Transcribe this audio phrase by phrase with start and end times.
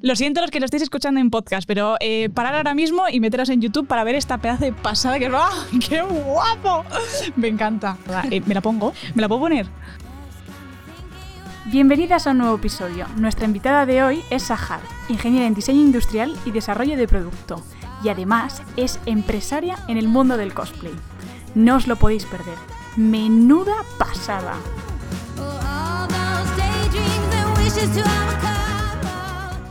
[0.00, 3.18] Lo siento los que lo estéis escuchando en podcast, pero eh, parar ahora mismo y
[3.18, 5.32] meteros en YouTube para ver esta pedazo de pasada que es.
[5.34, 5.50] ¡Ah!
[5.88, 6.84] ¡Qué guapo!
[7.34, 7.96] Me encanta.
[8.30, 8.92] Eh, ¿Me la pongo?
[9.14, 9.66] ¿Me la puedo poner?
[11.64, 13.06] Bienvenidas a un nuevo episodio.
[13.16, 17.62] Nuestra invitada de hoy es Sahar, ingeniera en diseño industrial y desarrollo de producto,
[18.04, 20.94] y además es empresaria en el mundo del cosplay.
[21.56, 22.56] No os lo podéis perder.
[22.96, 24.54] Menuda pasada.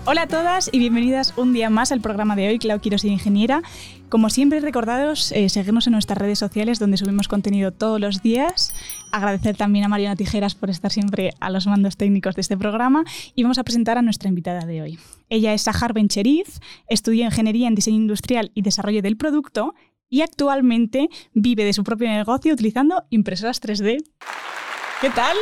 [0.09, 3.11] Hola a todas y bienvenidas un día más al programa de hoy, Clau Quiero ser
[3.11, 3.61] ingeniera.
[4.07, 8.73] Como siempre, recordados eh, en nuestras redes sociales donde subimos contenido todos los días.
[9.11, 13.03] Agradecer también a Mariana Tijeras por estar siempre a los mandos técnicos de este programa
[13.35, 14.99] y vamos a presentar a nuestra invitada de hoy.
[15.27, 19.75] Ella es Sahar Bencheriz, estudió Ingeniería en Diseño Industrial y Desarrollo del Producto
[20.09, 23.97] y actualmente vive de su propio negocio utilizando impresoras 3D.
[25.01, 25.35] ¿Qué tal?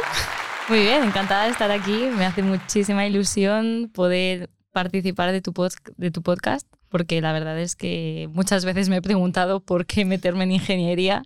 [0.68, 2.08] Muy bien, encantada de estar aquí.
[2.18, 5.54] Me hace muchísima ilusión poder participar de tu,
[5.96, 10.06] de tu podcast, porque la verdad es que muchas veces me he preguntado por qué
[10.06, 11.22] meterme en ingeniería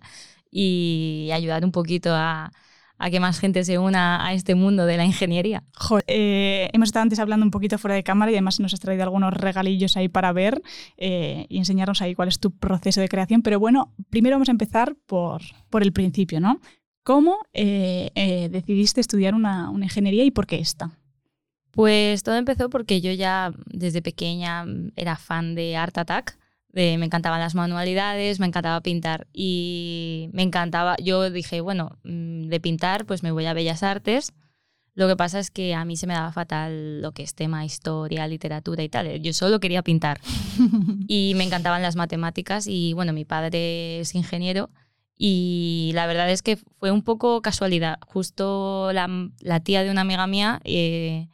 [0.50, 2.52] y ayudar un poquito a,
[2.98, 5.64] a que más gente se una a este mundo de la ingeniería.
[6.06, 9.04] Eh, hemos estado antes hablando un poquito fuera de cámara y además nos has traído
[9.04, 10.60] algunos regalillos ahí para ver
[10.98, 13.40] eh, y enseñarnos ahí cuál es tu proceso de creación.
[13.40, 16.60] Pero bueno, primero vamos a empezar por, por el principio, ¿no?
[17.02, 20.90] ¿Cómo eh, decidiste estudiar una, una ingeniería y por qué esta?
[21.70, 24.64] Pues todo empezó porque yo ya desde pequeña
[24.96, 26.36] era fan de Art Attack.
[26.72, 32.60] me encantaban las manualidades, me encantaba pintar y me encantaba, yo dije, bueno, mm, de
[32.60, 34.32] pintar pues me voy a Bellas Artes.
[34.94, 37.64] Lo que pasa es que a mí se me daba fatal lo que es tema,
[37.64, 39.22] historia, literatura y tal.
[39.22, 40.20] Yo solo quería pintar.
[41.06, 44.70] y me encantaban las matemáticas y bueno, mi padre es ingeniero
[45.22, 47.98] y la verdad es que fue un poco casualidad.
[48.06, 49.06] Justo la,
[49.40, 50.60] la tía de una amiga mía...
[50.64, 51.28] Eh,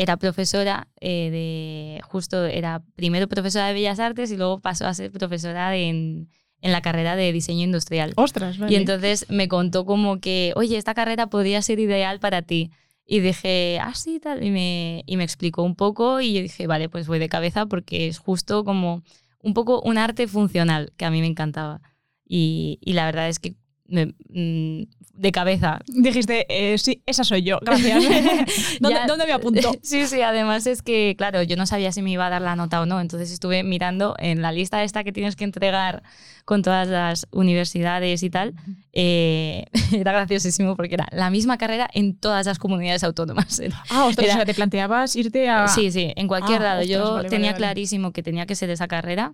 [0.00, 4.94] era profesora eh, de, justo era primero profesora de Bellas Artes y luego pasó a
[4.94, 6.28] ser profesora en,
[6.60, 8.12] en la carrera de diseño industrial.
[8.14, 8.72] Ostras, vale.
[8.72, 12.70] Y entonces me contó como que, oye, esta carrera podría ser ideal para ti.
[13.04, 14.44] Y dije, ah, sí, tal.
[14.44, 17.66] Y me, y me explicó un poco y yo dije, vale, pues voy de cabeza
[17.66, 19.02] porque es justo como
[19.40, 21.80] un poco un arte funcional que a mí me encantaba.
[22.28, 23.54] Y, y la verdad es que
[23.90, 24.82] Mm,
[25.14, 25.80] de cabeza.
[25.86, 28.04] Dijiste, eh, sí, esa soy yo, gracias.
[28.80, 29.72] ¿Dónde, me apunto?
[29.82, 32.54] Sí, sí, además es que, claro, yo no sabía si me iba a dar la
[32.54, 36.02] nota o no, entonces estuve mirando en la lista esta que tienes que entregar
[36.44, 38.54] con todas las universidades y tal.
[38.92, 43.60] Eh, era graciosísimo porque era la misma carrera en todas las comunidades autónomas.
[43.88, 45.66] Ah, ostras, o sea, te planteabas irte a...
[45.66, 46.82] Sí, sí, en cualquier ah, lado.
[46.82, 49.32] yo tenía clarísimo que tenía que ser esa carrera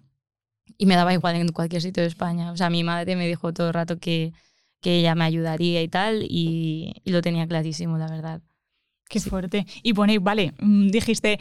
[0.79, 2.53] y me daba igual en cualquier sitio de España.
[2.53, 4.33] O sea, mi madre me dijo todo el rato que,
[4.81, 8.43] que ella me ayudaría y tal, y, y lo tenía clarísimo, la verdad.
[9.09, 9.67] Qué fuerte.
[9.83, 11.39] Y bueno, vale, mm, dijiste,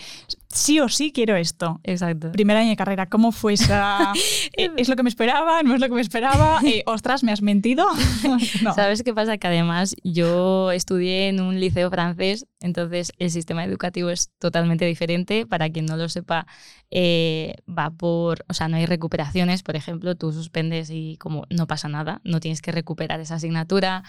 [0.50, 1.80] sí o sí quiero esto.
[1.84, 2.32] Exacto.
[2.32, 4.14] Primer año de carrera, ¿cómo fue esa?
[4.56, 5.64] Eh, ¿Es lo que me esperaba?
[5.64, 6.60] ¿No es lo que me esperaba?
[6.74, 7.86] Eh, ostras, ¿me has mentido?
[8.76, 9.38] ¿Sabes qué pasa?
[9.38, 15.48] Que además yo estudié en un liceo francés, entonces el sistema educativo es totalmente diferente.
[15.48, 16.46] Para quien no lo sepa,
[16.92, 21.66] eh, va por, o sea, no hay recuperaciones, por ejemplo, tú suspendes y como no
[21.66, 24.04] pasa nada, no tienes que recuperar esa asignatura,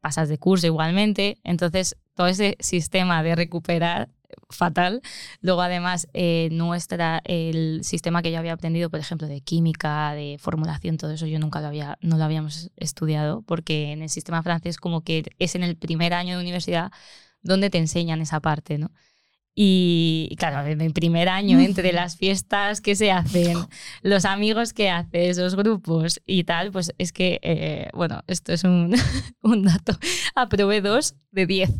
[0.00, 1.38] pasas de curso igualmente.
[1.44, 4.08] Entonces, todo ese sistema de recuperar
[4.50, 5.02] fatal.
[5.40, 10.36] Luego, además, eh, nuestra, el sistema que yo había aprendido, por ejemplo, de química, de
[10.40, 14.42] formulación, todo eso, yo nunca lo había, no lo habíamos estudiado, porque en el sistema
[14.42, 16.90] francés como que es en el primer año de universidad
[17.42, 18.90] donde te enseñan esa parte, ¿no?
[19.60, 23.56] Y claro, en el primer año, entre las fiestas que se hacen,
[24.02, 28.62] los amigos que haces, los grupos y tal, pues es que, eh, bueno, esto es
[28.62, 28.94] un,
[29.42, 29.98] un dato.
[30.36, 31.72] Aprobé dos de diez.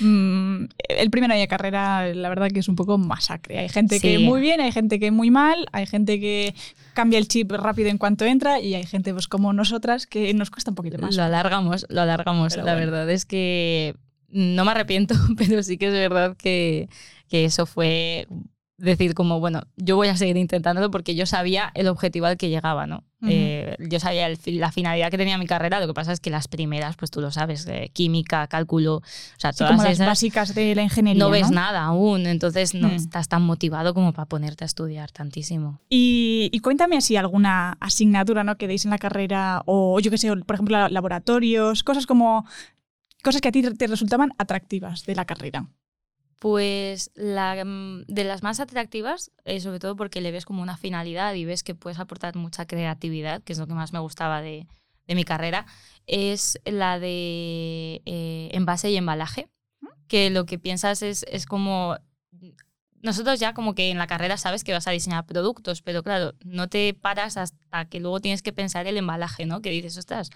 [0.00, 3.58] Mm, el primer año de carrera, la verdad que es un poco masacre.
[3.58, 6.54] Hay gente que muy bien, hay gente que muy mal, hay gente que
[6.94, 10.48] cambia el chip rápido en cuanto entra y hay gente pues como nosotras que nos
[10.48, 11.14] cuesta un poquito más.
[11.14, 12.56] Lo alargamos, lo alargamos.
[12.56, 13.94] la verdad es que
[14.28, 16.88] no me arrepiento, pero sí que es verdad que
[17.28, 18.26] que eso fue
[18.78, 22.50] decir como, bueno, yo voy a seguir intentándolo porque yo sabía el objetivo al que
[22.50, 23.04] llegaba, ¿no?
[23.28, 26.46] Eh, yo sabía la finalidad que tenía mi carrera, lo que pasa es que las
[26.46, 29.02] primeras, pues tú lo sabes, química, cálculo, o
[29.38, 31.24] sea, todas las básicas de la ingeniería.
[31.24, 32.92] No, ves nada aún, entonces no mm.
[32.92, 35.80] estás tan motivado como para ponerte a estudiar tantísimo.
[35.88, 38.56] Y, y, cuéntame si alguna asignatura ¿no?
[38.58, 42.44] que deis en la carrera, o yo qué sé, por ejemplo, laboratorios, cosas como
[43.24, 45.66] cosas que a ti te resultaban atractivas de la carrera.
[46.38, 50.76] Pues la, mm, de las más atractivas, eh, sobre todo porque le ves como una
[50.76, 54.42] finalidad y ves que puedes aportar mucha creatividad, que es lo que más me gustaba
[54.42, 54.66] de,
[55.06, 55.66] de mi carrera,
[56.06, 59.48] es la de eh, envase y embalaje,
[60.08, 61.96] que lo que piensas es, es como
[63.02, 66.34] nosotros ya como que en la carrera sabes que vas a diseñar productos, pero claro,
[66.44, 69.62] no te paras hasta que luego tienes que pensar el embalaje, ¿no?
[69.62, 70.30] Que dices, ostras,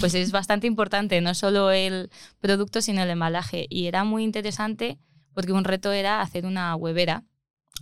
[0.00, 2.10] pues es bastante importante, no solo el
[2.40, 3.66] producto, sino el embalaje.
[3.68, 4.98] Y era muy interesante
[5.34, 7.24] porque un reto era hacer una huevera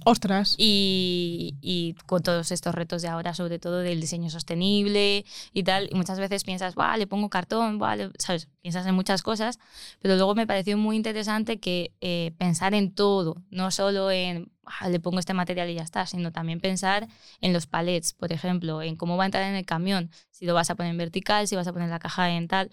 [0.05, 0.55] Ostras.
[0.59, 5.89] y, y con todos estos retos de ahora, sobre todo del diseño sostenible y tal,
[5.93, 8.49] y muchas veces piensas, "Buah, le pongo cartón, buah, le-", ¿sabes?
[8.63, 9.59] Piensas en muchas cosas,
[10.01, 14.89] pero luego me pareció muy interesante que eh, pensar en todo, no solo en, "Ah,
[14.89, 17.07] le pongo este material y ya está, sino también pensar
[17.41, 20.55] en los palets, por ejemplo, en cómo va a entrar en el camión, si lo
[20.55, 22.71] vas a poner en vertical, si vas a poner la caja en tal.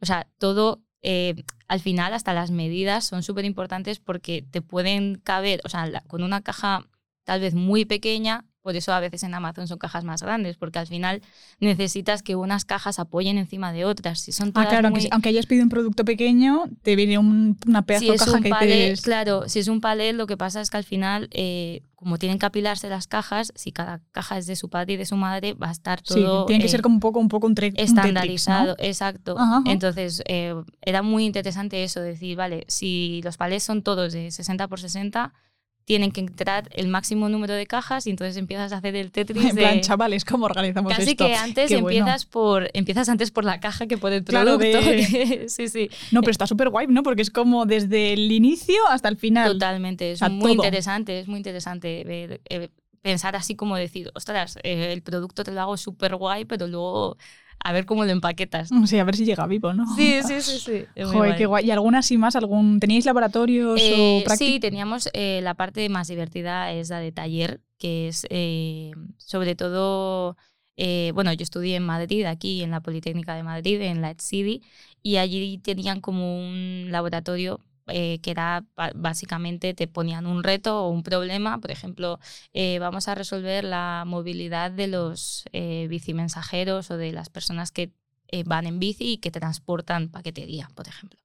[0.00, 1.34] O sea, todo, eh,
[1.68, 6.00] al final, hasta las medidas son súper importantes porque te pueden caber, o sea, la-
[6.02, 6.86] con una caja
[7.24, 10.78] tal vez muy pequeña, por eso a veces en Amazon son cajas más grandes, porque
[10.78, 11.22] al final
[11.60, 14.20] necesitas que unas cajas apoyen encima de otras.
[14.20, 17.16] Si son Ah, todas claro, aunque, muy- aunque hayas pedido un producto pequeño, te viene
[17.18, 19.02] un- una pedazo si de caja un que palet, te...
[19.02, 22.38] claro, si es un palet, lo que pasa es que al final, eh, como tienen
[22.38, 25.52] que apilarse las cajas, si cada caja es de su padre y de su madre,
[25.54, 27.54] va a estar Sí, todo tiene que eh, ser como un poco un poco un,
[27.54, 28.84] tre- un Tetris, estandarizado, ¿no?
[28.84, 29.36] exacto.
[29.38, 29.70] Ajá, ajá.
[29.70, 34.66] Entonces, eh, era muy interesante eso, decir, vale, si los palets son todos de 60
[34.66, 35.32] por 60,
[35.90, 39.44] tienen que entrar el máximo número de cajas y entonces empiezas a hacer el Tetris
[39.44, 39.80] En plan, de...
[39.80, 41.26] chavales, ¿cómo organizamos Casi esto?
[41.26, 41.98] que antes Qué bueno.
[41.98, 44.88] empiezas por empiezas antes por la caja que por el Claro, producto.
[44.88, 45.90] de- sí, sí.
[46.12, 47.02] No, pero está súper guay, ¿no?
[47.02, 49.54] Porque es como desde el inicio hasta el final.
[49.54, 50.52] Totalmente, es muy todo.
[50.52, 52.68] interesante, es muy interesante ver, eh,
[53.02, 57.16] pensar así como decir, ostras, eh, el producto te lo hago súper guay, pero luego
[57.62, 58.70] a ver cómo lo empaquetas.
[58.86, 59.84] Sí, a ver si llega vivo, ¿no?
[59.96, 61.02] Sí, sí, sí, sí.
[61.04, 61.66] Joder, qué guay.
[61.66, 62.36] ¿Y alguna así más?
[62.36, 64.38] ¿Algún, ¿Teníais laboratorios Eh, o prácticas?
[64.54, 69.54] sí, teníamos eh, la parte más divertida, es la de taller, que es eh, sobre
[69.54, 70.36] todo,
[70.76, 74.62] eh, bueno, yo estudié en Madrid, aquí en la Politécnica de Madrid, en la ETSIDI,
[75.02, 77.60] y allí tenían como un laboratorio
[77.92, 78.64] eh, que era
[78.94, 82.18] básicamente te ponían un reto o un problema, por ejemplo,
[82.52, 87.92] eh, vamos a resolver la movilidad de los eh, bicimensajeros o de las personas que
[88.28, 91.18] eh, van en bici y que transportan paquetería, por ejemplo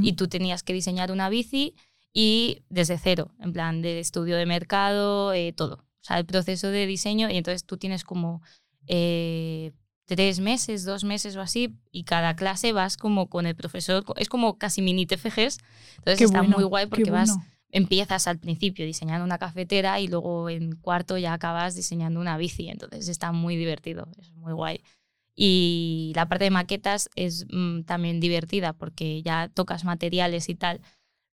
[0.00, 1.74] y tú tenías que diseñar una bici
[2.12, 5.74] y desde cero, en plan de estudio de mercado, todo.
[5.74, 8.42] O sea, el proceso de diseño y entonces tú tienes como
[8.86, 9.72] eh,
[10.06, 14.28] tres meses, dos meses o así y cada clase vas como con el profesor, es
[14.28, 15.58] como casi mini TFGs,
[15.98, 17.36] entonces Qué está bueno, muy guay porque vas,
[17.70, 22.68] empiezas al principio diseñando una cafetera y luego en cuarto ya acabas diseñando una bici,
[22.68, 24.80] entonces está muy divertido, es muy guay.
[25.34, 30.80] Y la parte de maquetas es mm, también divertida porque ya tocas materiales y tal,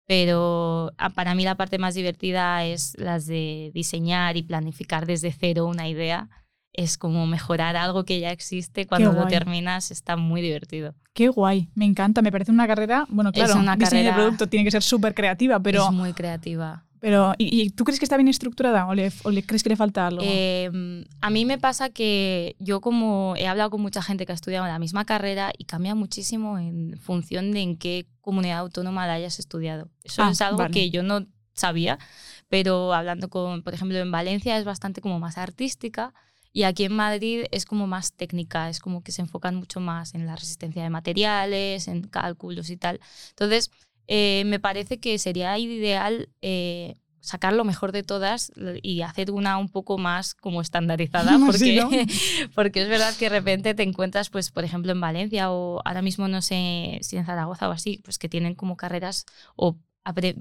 [0.06, 5.32] pero ah, para mí la parte más divertida es las de diseñar y planificar desde
[5.32, 6.30] cero una idea.
[6.74, 8.86] Es como mejorar algo que ya existe.
[8.88, 10.94] Cuando lo terminas está muy divertido.
[11.14, 14.16] Qué guay, me encanta, me parece una carrera, bueno, Es claro, una diseño de carrera-
[14.24, 16.86] producto tiene que ser súper creativa, pero, es muy creativa.
[17.00, 19.70] pero ¿y, y tú crees que está bien estructurada o le, o le crees que
[19.70, 20.22] le falta algo?
[20.24, 24.36] Eh, a mí me pasa que yo como he hablado con mucha gente que ha
[24.36, 29.14] estudiado la misma carrera y cambia muchísimo en función de en qué comunidad autónoma la
[29.14, 29.90] hayas estudiado.
[30.04, 30.72] Eso Ah, es algo vale.
[30.72, 32.00] que yo no sabía,
[32.48, 36.14] pero hablando con, por ejemplo, en Valencia es bastante como más artística
[36.52, 40.16] y aquí en Madrid es como más técnica, es como que se enfocan mucho más
[40.16, 43.00] en la resistencia de materiales, en cálculos y tal.
[43.30, 43.72] Entonces,
[44.08, 48.52] eh, me parece que sería ideal eh, sacar lo mejor de todas
[48.82, 51.90] y hacer una un poco más como estandarizada, Sí, porque, ¿no?
[52.56, 56.02] porque es verdad que de repente te encuentras, pues, por ejemplo, en Valencia o ahora
[56.02, 59.78] mismo no sé si en Zaragoza o así, pues que tienen como carreras o,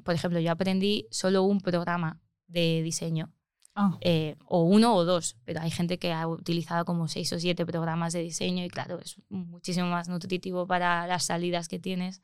[0.02, 3.30] por ejemplo, yo aprendí solo un programa de diseño
[3.80, 7.38] Ah, eh, o uno o dos, pero hay gente que ha utilizado como seis o
[7.38, 12.20] siete programas de diseño y claro, es muchísimo más nutritivo para las salidas que tienes,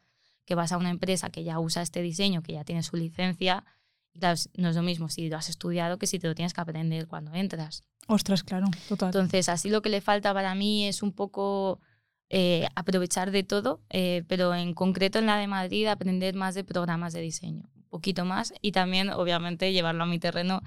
[0.47, 3.65] que vas a una empresa que ya usa este diseño, que ya tiene su licencia,
[4.13, 6.55] y claro, no es lo mismo si lo has estudiado que si te lo tienes
[6.55, 7.85] que aprender cuando entras.
[8.09, 9.11] ostras, claro, total.
[9.11, 11.79] Entonces, así lo que le falta para mí es un poco
[12.31, 16.65] eh, aprovechar de todo, eh, pero en concreto en la de Madrid aprender más de
[16.65, 20.61] programas de diseño, poquito más, y también, obviamente, llevarlo a mi terreno,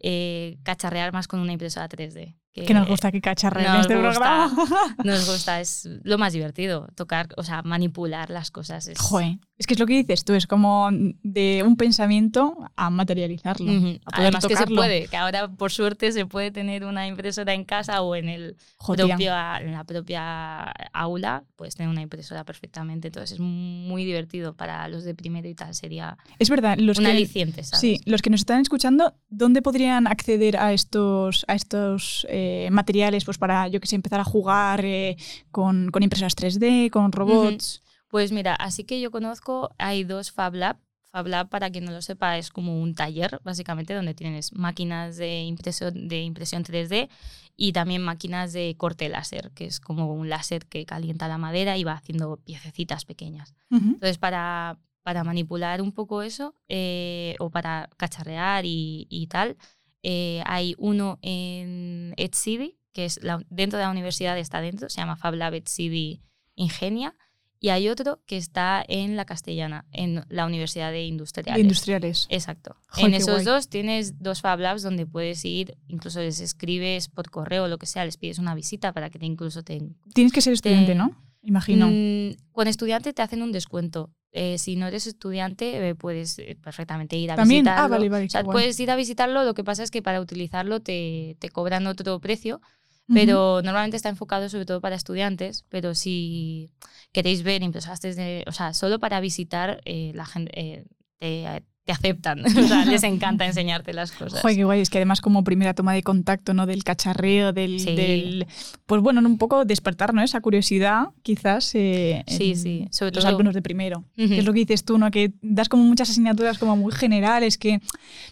[0.00, 2.36] eh, cacharrear más con una impresora 3D.
[2.62, 4.48] Que nos gusta que cacharreen en este gusta.
[4.50, 4.94] programa.
[5.04, 8.86] Nos gusta, es lo más divertido, tocar, o sea, manipular las cosas.
[8.86, 12.90] Es, Joder, es que es lo que dices tú, es como de un pensamiento a
[12.90, 14.76] materializarlo, a poder Además que se tocarlo.
[14.76, 18.56] puede, que ahora por suerte se puede tener una impresora en casa o en el
[18.76, 23.08] Joder, en la propia aula, puedes tener una impresora perfectamente.
[23.08, 25.74] Entonces es muy divertido para los de primero y tal.
[25.74, 27.80] Sería Es verdad, los un que, aliciente, ¿sabes?
[27.80, 33.24] sí, los que nos están escuchando, ¿dónde podrían acceder a estos, a estos eh, materiales
[33.24, 35.16] pues para, yo que sé, empezar a jugar eh,
[35.50, 37.82] con, con impresoras 3D, con robots?
[38.08, 40.76] Pues mira, así que yo conozco, hay dos Fab Lab.
[41.10, 45.16] Fab Lab, para quien no lo sepa, es como un taller, básicamente, donde tienes máquinas
[45.16, 47.08] de impresión, de impresión 3D
[47.56, 51.76] y también máquinas de corte láser, que es como un láser que calienta la madera
[51.76, 53.54] y va haciendo piececitas pequeñas.
[53.70, 59.56] Entonces, para, para manipular un poco eso eh, o para cacharrear y, tal,
[60.04, 63.18] eh, hay uno en EdCity, que es
[63.48, 66.20] dentro de la universidad, está dentro, se llama Fab Lab EdCity
[66.54, 67.16] Ingenia
[67.58, 71.62] y hay otro que está en la Castellana, en la Universidad de Industriales.
[71.62, 72.26] industriales.
[72.28, 72.76] Exacto.
[72.98, 77.64] en esos dos tienes dos Fab Labs donde puedes ir, incluso les escribes por correo
[77.64, 79.80] o lo que sea, les pides una visita para que te incluso te...
[80.12, 81.16] Tienes que ser estudiante, ¿no?
[81.40, 81.88] Imagino.
[81.90, 84.10] Mm, con estudiante te hacen un descuento.
[84.36, 87.62] Eh, si no eres estudiante, eh, puedes eh, perfectamente ir a ¿También?
[87.62, 87.84] visitarlo.
[87.84, 90.20] Ah, vale, vale, o sea, puedes ir a visitarlo, lo que pasa es que para
[90.20, 92.60] utilizarlo te, te cobran otro precio,
[93.06, 96.70] pero normalmente está enfocado sobre todo para estudiantes, pero si
[97.12, 100.84] queréis ver impresoras de, o sea, solo para visitar, eh, la gente eh,
[101.18, 104.40] te, te, aceptan, o sea, les encanta enseñarte las cosas.
[104.40, 106.66] Joder, qué guay, es que además como primera toma de contacto, ¿no?
[106.66, 108.46] Del cacharreo, del, del
[108.86, 110.22] pues bueno, un poco despertar, ¿no?
[110.22, 111.74] Esa curiosidad, quizás.
[111.74, 114.04] Eh, sí, sí, sobre todo los alumnos de primero.
[114.16, 115.10] que es lo que dices tú, ¿no?
[115.10, 117.80] Que das como muchas asignaturas como muy generales, que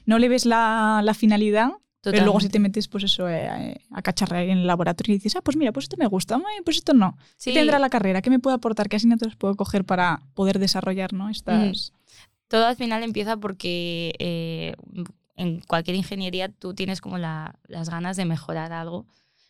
[0.06, 1.72] no le ves la, la finalidad
[2.10, 5.18] pero luego si te metes, pues eso, eh, eh, a cacharrear en el laboratorio y
[5.18, 7.16] dices, ah, pues mira, pues esto me gusta, pues esto no.
[7.36, 7.52] Sí.
[7.52, 8.22] ¿Qué tendrá la carrera?
[8.22, 8.88] ¿Qué me puede aportar?
[8.88, 11.28] ¿Qué asignaturas puedo coger para poder desarrollar ¿no?
[11.28, 11.92] estas...?
[12.52, 14.74] Todo al final empieza porque eh,
[15.36, 19.06] en cualquier ingeniería tú tienes como la, las ganas de mejorar algo.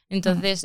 [0.09, 0.65] Entonces,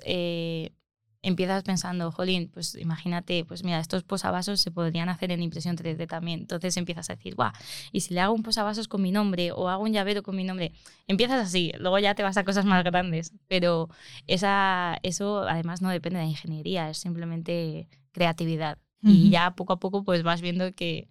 [1.23, 6.05] empiezas pensando, jolín, pues imagínate, pues mira, estos posavasos se podrían hacer en impresión 3D
[6.07, 6.41] también.
[6.41, 7.51] Entonces empiezas a decir, guau,
[7.91, 10.43] y si le hago un posavasos con mi nombre o hago un llavero con mi
[10.43, 10.73] nombre,
[11.07, 13.33] empiezas así, luego ya te vas a cosas más grandes.
[13.47, 13.89] Pero
[14.27, 18.77] esa, eso además no depende de ingeniería, es simplemente creatividad.
[19.01, 21.07] Y ya poco a poco pues vas viendo que,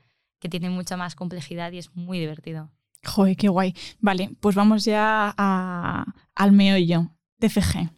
[0.46, 2.70] que tiene mucha más complejidad y es muy divertido.
[3.04, 3.74] Joder, qué guay.
[3.98, 7.10] Vale, pues vamos ya a, al meollo,
[7.40, 7.90] TFG.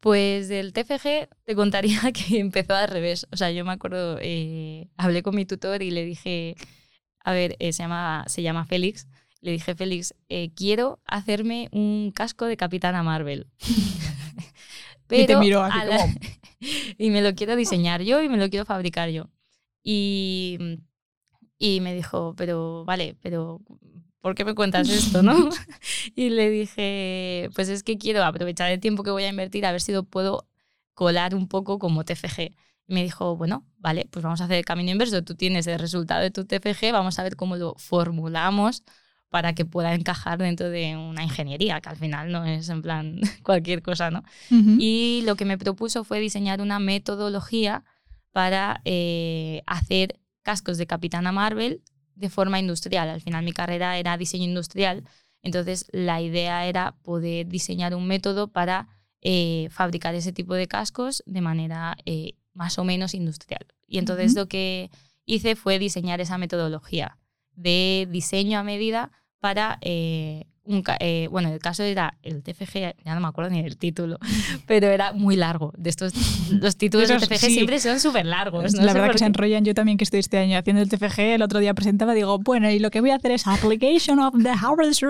[0.00, 3.26] Pues del TFG te contaría que empezó al revés.
[3.30, 6.56] O sea, yo me acuerdo, eh, hablé con mi tutor y le dije,
[7.22, 9.06] a ver, eh, se, llama, se llama Félix.
[9.42, 13.46] Le dije, Félix, eh, quiero hacerme un casco de Capitana Marvel.
[15.10, 16.14] y te miró así como...
[16.98, 19.30] y me lo quiero diseñar yo y me lo quiero fabricar yo.
[19.82, 20.58] Y,
[21.60, 23.60] y me dijo, pero vale, pero
[24.22, 25.50] ¿por qué me cuentas esto, no?
[26.16, 29.70] y le dije, pues es que quiero aprovechar el tiempo que voy a invertir a
[29.70, 30.48] ver si lo puedo
[30.94, 32.40] colar un poco como TFG.
[32.88, 35.22] Y me dijo, bueno, vale, pues vamos a hacer el camino inverso.
[35.22, 38.82] Tú tienes el resultado de tu TFG, vamos a ver cómo lo formulamos
[39.28, 43.20] para que pueda encajar dentro de una ingeniería, que al final no es en plan
[43.44, 44.24] cualquier cosa, ¿no?
[44.50, 47.84] Y lo que me propuso fue diseñar una metodología
[48.32, 51.82] para eh, hacer cascos de Capitana Marvel
[52.14, 53.08] de forma industrial.
[53.08, 55.04] Al final mi carrera era diseño industrial,
[55.42, 58.88] entonces la idea era poder diseñar un método para
[59.22, 63.66] eh, fabricar ese tipo de cascos de manera eh, más o menos industrial.
[63.86, 64.90] Y entonces lo que
[65.24, 67.18] hice fue diseñar esa metodología
[67.54, 70.46] de diseño a medida para eh,
[71.00, 74.18] eh, bueno, el caso era el TFG, ya no me acuerdo ni del título,
[74.66, 75.72] pero era muy largo.
[75.76, 76.12] De estos,
[76.50, 78.72] los títulos del TFG siempre son súper largos.
[78.74, 79.64] La verdad que se enrollan.
[79.64, 82.70] Yo también que estoy este año haciendo el TFG, el otro día presentaba, digo, bueno,
[82.70, 85.00] y lo que voy a hacer es Application of the Harvest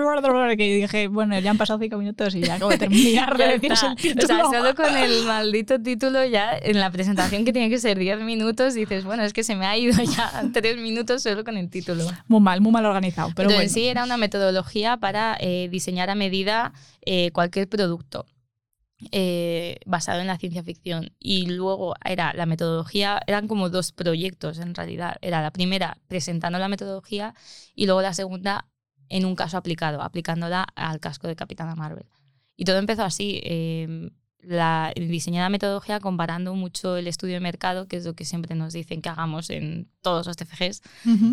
[0.57, 3.71] que dije, bueno, ya han pasado cinco minutos y ya acabo de terminar de decir
[3.71, 4.23] el título.
[4.23, 7.97] O sea, solo con el maldito título ya en la presentación que tiene que ser
[7.97, 11.57] 10 minutos dices, bueno, es que se me ha ido ya tres minutos solo con
[11.57, 12.05] el título.
[12.27, 13.31] Muy mal, muy mal organizado.
[13.35, 16.73] Pero Entonces, sí, era una metodología para eh, diseñar a medida
[17.05, 18.25] eh, cualquier producto.
[19.11, 24.59] Eh, basado en la ciencia ficción y luego era la metodología, eran como dos proyectos
[24.59, 25.15] en realidad.
[25.21, 27.33] Era la primera presentando la metodología
[27.73, 28.67] y luego la segunda
[29.09, 32.05] en un caso aplicado, aplicándola al casco de Capitana Marvel.
[32.55, 33.41] Y todo empezó así.
[33.43, 34.11] Em,
[34.43, 38.55] la, diseñar la metodología comparando mucho el estudio de mercado, que es lo que siempre
[38.55, 40.81] nos dicen que hagamos en todos los TFGs,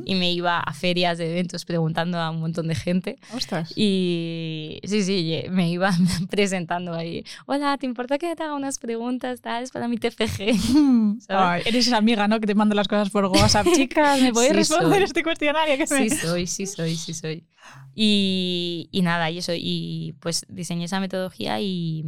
[0.05, 3.19] y me iba a ferias de eventos preguntando a un montón de gente.
[3.35, 3.73] Ostras.
[3.77, 5.91] Y sí, sí, me iba
[6.31, 7.25] presentando ahí.
[7.47, 10.41] Hola, ¿te importa que te haga unas preguntas tal para mi TFG?
[11.67, 12.41] eres esa amiga, ¿no?
[12.41, 13.67] Que te manda las cosas por WhatsApp.
[13.75, 15.77] Chicas, ¿me podéis responder este cuestionario?
[15.77, 17.47] Que sí, soy, sí, soy, sí, soy.
[17.95, 22.05] Y, y nada, y eso, y pues diseñé esa metodología y,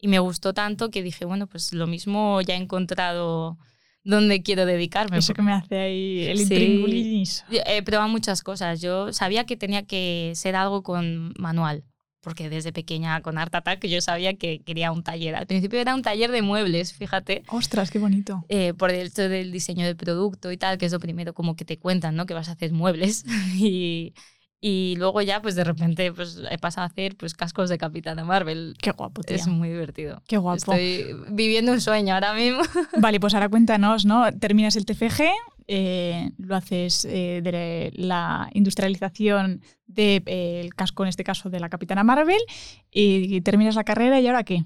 [0.00, 3.58] y me gustó tanto que dije, bueno, pues lo mismo ya he encontrado
[4.04, 5.18] dónde quiero dedicarme.
[5.18, 7.24] Eso que me hace ahí el sí.
[7.66, 8.80] He probado muchas cosas.
[8.80, 11.84] Yo sabía que tenía que ser algo con manual.
[12.20, 15.34] porque desde pequeña con Art Attack yo sabía que quería un taller.
[15.34, 17.42] Al principio era un taller de muebles, fíjate.
[17.48, 18.44] Ostras, qué bonito.
[18.48, 21.54] Eh, por el hecho del diseño del producto y tal, que es lo primero como
[21.54, 22.26] que te cuentan, ¿no?
[22.26, 23.24] Que vas a hacer muebles.
[23.56, 24.14] y,
[24.60, 28.24] y luego ya, pues de repente, pues he pasado a hacer pues cascos de Capitana
[28.24, 28.74] Marvel.
[28.80, 29.36] Qué guapo, tía.
[29.36, 30.20] Es muy divertido.
[30.26, 30.56] Qué guapo.
[30.56, 32.62] Estoy viviendo un sueño ahora mismo.
[32.98, 34.32] Vale, pues ahora cuéntanos, ¿no?
[34.32, 35.22] Terminas el TFG,
[35.68, 41.60] eh, lo haces eh, de la industrialización del de, eh, casco, en este caso, de
[41.60, 42.40] la Capitana Marvel,
[42.90, 44.64] y terminas la carrera, ¿y ahora qué?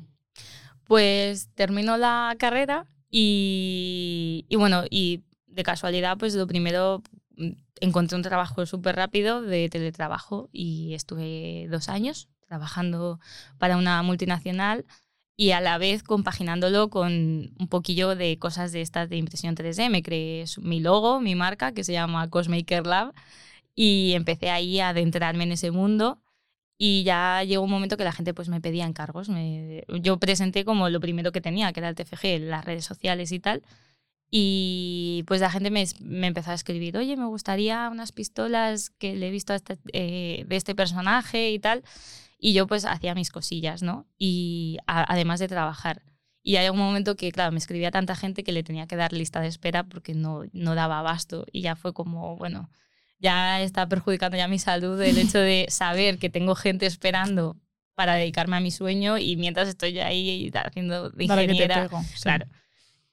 [0.85, 7.03] Pues termino la carrera y, y bueno, y de casualidad, pues lo primero
[7.81, 13.19] encontré un trabajo súper rápido de teletrabajo y estuve dos años trabajando
[13.59, 14.85] para una multinacional
[15.37, 17.13] y a la vez compaginándolo con
[17.59, 19.91] un poquillo de cosas de estas de impresión 3D.
[19.91, 23.13] Me creé mi logo, mi marca, que se llama Cosmaker Lab,
[23.75, 26.21] y empecé ahí a adentrarme en ese mundo.
[26.79, 29.29] Y ya llegó un momento que la gente pues me pedía encargos.
[29.29, 33.33] Me, yo presenté como lo primero que tenía, que era el TFG, las redes sociales
[33.33, 33.63] y tal.
[34.35, 39.15] Y pues la gente me, me, empezó a escribir, oye, me gustaría unas pistolas que
[39.15, 41.85] le he visto este, eh, de este personaje y tal.
[42.39, 44.07] Y yo pues hacía mis cosillas, ¿no?
[44.17, 46.01] Y a, además de trabajar.
[46.43, 49.13] Y hay un momento que, claro, me escribía tanta gente que le tenía que dar
[49.13, 51.45] lista de espera porque no, no daba abasto.
[51.53, 52.71] Y ya fue como, bueno,
[53.19, 57.59] ya está perjudicando ya mi salud el hecho de saber que tengo gente esperando
[57.95, 61.91] para dedicarme a mi sueño y mientras estoy ahí haciendo de ingeniera.
[62.15, 62.23] Sí.
[62.23, 62.47] Claro.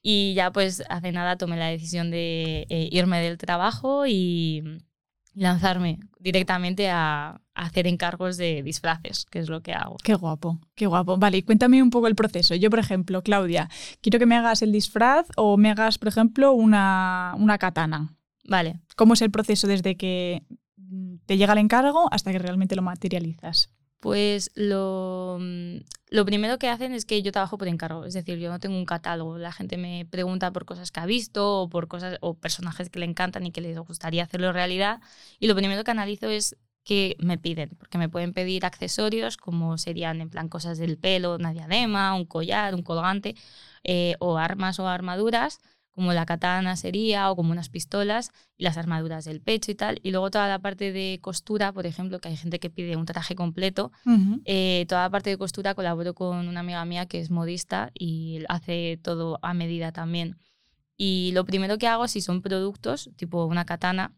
[0.02, 4.62] Y ya pues hace nada tomé la decisión de eh, irme del trabajo y
[5.34, 9.96] lanzarme directamente a, a, hacer encargos de disfraces, que es lo que hago.
[10.02, 11.18] Qué guapo, qué guapo.
[11.18, 12.54] Vale, y cuéntame un poco el proceso.
[12.54, 13.68] Yo, por ejemplo, Claudia,
[14.00, 18.16] quiero que me hagas el disfraz o me hagas, por ejemplo, una, una katana.
[18.44, 18.80] Vale.
[18.96, 20.42] ¿Cómo es el proceso desde que
[21.26, 23.70] te llega el encargo hasta que realmente lo materializas?
[24.00, 25.38] Pues lo,
[26.08, 28.76] lo, primero que hacen es que yo trabajo por encargo, es decir, yo no tengo
[28.78, 32.34] un catálogo, la gente me pregunta por cosas que ha visto o por cosas o
[32.34, 35.00] personajes que le encantan y que les gustaría hacerlo realidad.
[35.38, 39.76] Y lo primero que analizo es que me piden, porque me pueden pedir accesorios como
[39.78, 43.34] serían en plan cosas del pelo, una diadema, un collar, un colgante
[43.84, 45.60] eh, o armas o armaduras
[46.00, 50.00] como la katana sería o como unas pistolas y las armaduras del pecho y tal.
[50.02, 53.04] Y luego toda la parte de costura, por ejemplo, que hay gente que pide un
[53.04, 54.40] traje completo, uh -huh.
[54.46, 58.44] eh, toda la parte de costura colaboro con una amiga mía que es modista y
[58.48, 60.38] hace todo a medida también.
[60.96, 64.14] Y lo primero que hago, si son productos, tipo una katana,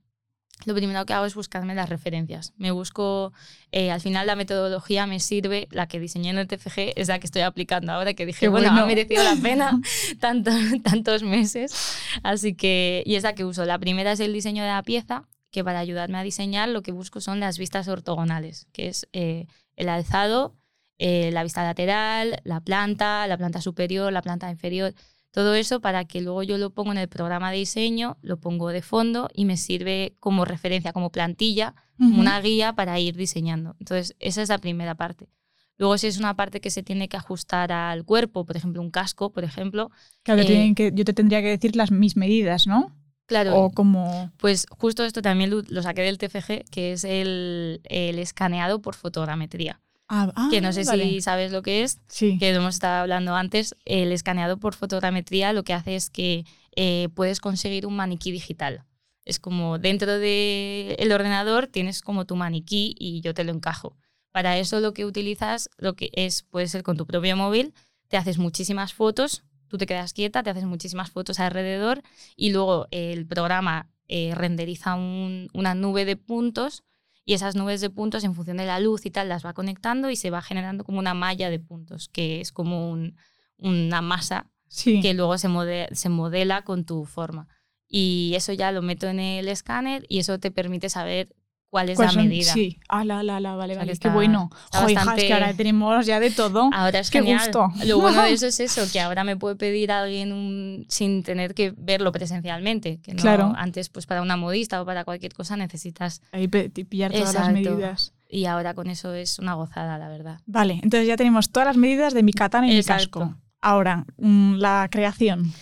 [0.64, 2.52] lo primero que hago es buscarme las referencias.
[2.56, 3.32] Me busco,
[3.70, 7.18] eh, al final la metodología me sirve, la que diseñé en el TFG es la
[7.18, 9.80] que estoy aplicando ahora, que dije, bueno, bueno, ha merecido la pena
[10.20, 10.50] tanto,
[10.82, 11.98] tantos meses.
[12.22, 13.64] Así que, y es la que uso.
[13.64, 16.92] La primera es el diseño de la pieza, que para ayudarme a diseñar lo que
[16.92, 19.46] busco son las vistas ortogonales, que es eh,
[19.76, 20.56] el alzado,
[20.98, 24.94] eh, la vista lateral, la planta, la planta superior, la planta inferior.
[25.32, 28.68] Todo eso para que luego yo lo pongo en el programa de diseño, lo pongo
[28.68, 32.20] de fondo y me sirve como referencia, como plantilla, uh -huh.
[32.20, 33.74] una guía para ir diseñando.
[33.80, 35.30] Entonces, esa es la primera parte.
[35.78, 38.90] Luego, si es una parte que se tiene que ajustar al cuerpo, por ejemplo, un
[38.90, 39.90] casco, por ejemplo.
[40.22, 42.94] Claro, eh, que, yo te tendría que decir las mis medidas, ¿no?
[43.26, 43.56] Claro.
[43.56, 44.30] O como...
[44.36, 48.94] Pues justo esto también lo, lo saqué del TFG, que es el, el escaneado por
[48.94, 49.80] fotogrametría.
[50.14, 51.04] Ah, ah, que no sé vale.
[51.08, 52.36] si sabes lo que es, sí.
[52.36, 53.74] que lo hemos estado hablando antes.
[53.86, 56.44] El escaneado por fotogrametría lo que hace es que
[56.76, 58.84] eh, puedes conseguir un maniquí digital.
[59.24, 63.96] Es como dentro del el ordenador tienes como tu maniquí y yo te lo encajo.
[64.32, 67.72] Para eso lo que utilizas lo que es puede ser con tu propio móvil,
[68.08, 72.02] te haces muchísimas fotos, tú te quedas quieta, te haces muchísimas fotos alrededor
[72.36, 76.84] y luego el programa eh, renderiza un, una nube de puntos
[77.24, 80.10] y esas nubes de puntos en función de la luz y tal las va conectando
[80.10, 83.16] y se va generando como una malla de puntos, que es como un,
[83.58, 85.00] una masa sí.
[85.00, 85.48] que luego se
[85.92, 87.48] se modela con tu forma.
[87.88, 91.34] Y eso ya lo meto en el escáner y eso te permite saber
[91.72, 92.28] cuál es la son?
[92.28, 92.52] medida.
[92.52, 94.50] Sí, ah, la, la, la, vale, O sea, vale, qué bueno.
[94.66, 96.68] está Jo, hija, bastante- es que ahora tenemos ya de todo.
[96.70, 97.38] Ahora es Qué genial.
[97.38, 97.68] gusto.
[97.86, 101.22] Lo bueno de eso es eso, que ahora me puede pedir a alguien un- sin
[101.22, 103.00] tener que verlo presencialmente.
[103.02, 103.54] Que no, Claro.
[103.56, 106.20] Antes, pues para una modista o para cualquier cosa necesitas.
[106.30, 108.12] Ahí pillar todas las medidas.
[108.28, 110.40] Y ahora con eso es una gozada, la verdad.
[110.44, 113.20] Vale, entonces ya tenemos todas las medidas de mi katana y Exacto.
[113.20, 113.38] mi casco.
[113.62, 115.52] Ahora, mm, la creación.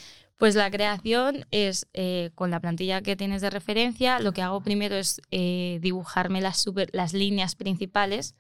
[0.41, 4.19] Pues la creación es eh, con la plantilla que tienes de referencia.
[4.19, 8.35] Lo que hago primero es eh, dibujarme las, super- las líneas principales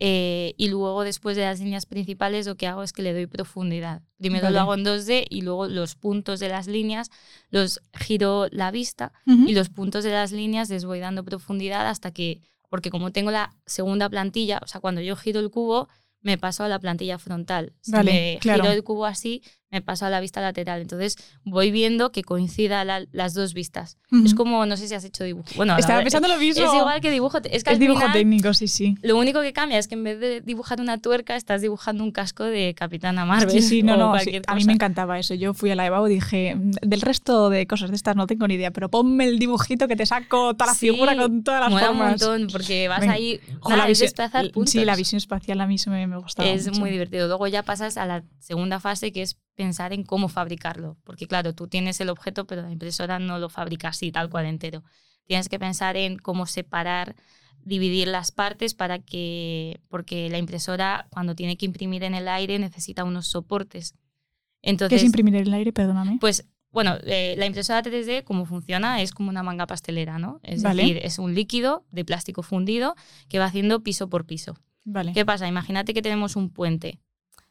[0.00, 3.26] eh, y luego después de las líneas principales lo que hago es que le doy
[3.26, 4.02] profundidad.
[4.18, 4.54] Primero Vale.
[4.54, 7.10] lo hago en 2D y luego los puntos de las líneas
[7.50, 12.10] los giro la vista y los puntos de las líneas les voy dando profundidad hasta
[12.10, 15.88] que porque como tengo la segunda plantilla, o sea, cuando yo giro el cubo,
[16.22, 17.74] me paso a la plantilla frontal.
[17.82, 18.62] Si Vale, me claro.
[18.62, 20.82] giro el cubo así, me paso a la vista lateral.
[20.82, 23.96] Entonces voy viendo que coincida la- las dos vistas.
[24.12, 24.36] Es Ujú.
[24.36, 25.48] como, no sé si has hecho dibujo.
[25.56, 26.62] Bueno, Estaba pensando lo mismo.
[26.62, 27.38] es igual que dibujo.
[27.50, 28.94] Es que Es dibujo final, técnico, sí, sí.
[29.02, 32.12] lo único que cambia es que en vez de dibujar una tuerca, estás dibujando un
[32.12, 33.50] casco de Capitana Marvel.
[33.50, 34.18] Sí, sí, no, no.
[34.18, 35.32] sí, A mí me encantaba eso.
[35.34, 38.26] Yo fui a la EBAU y dije, "Mm, del resto de cosas de estas no
[38.26, 41.42] tengo ni idea, pero ponme el dibujito que te saco toda la Sí, figura con
[41.42, 42.22] todas las Mola formas.
[42.22, 43.14] un montón porque vas Venga.
[43.14, 44.72] ahí Ojo, nada, la es visión- desplazar puntos.
[44.72, 46.46] Sí, la visión espacial a mí se me, me gustaba.
[46.50, 46.80] es mucho.
[46.80, 47.26] muy divertido.
[47.28, 50.96] Luego ya pasas a la segunda fase que es pensar en cómo fabricarlo.
[51.04, 54.46] Porque claro, tú tienes el objeto, pero la impresora no lo fabrica así, tal cual
[54.46, 54.82] entero.
[55.26, 57.14] Tienes que pensar en cómo separar,
[57.64, 62.58] dividir las partes para que, porque la impresora cuando tiene que imprimir en el aire
[62.58, 63.92] necesita unos soportes.
[63.92, 65.72] ¿Qué Entonces, es imprimir en el aire?
[65.72, 66.18] Perdóname.
[66.20, 70.40] pues bueno, eh, la impresora 3D, como funciona, es como una manga pastelera, ¿no?
[70.42, 70.82] Es Vale.
[70.82, 72.94] decir, es un líquido de plástico fundido
[73.28, 74.56] que va haciendo piso por piso.
[74.84, 75.12] Vale.
[75.12, 75.46] ¿Qué pasa?
[75.46, 76.98] Imagínate que tenemos un puente.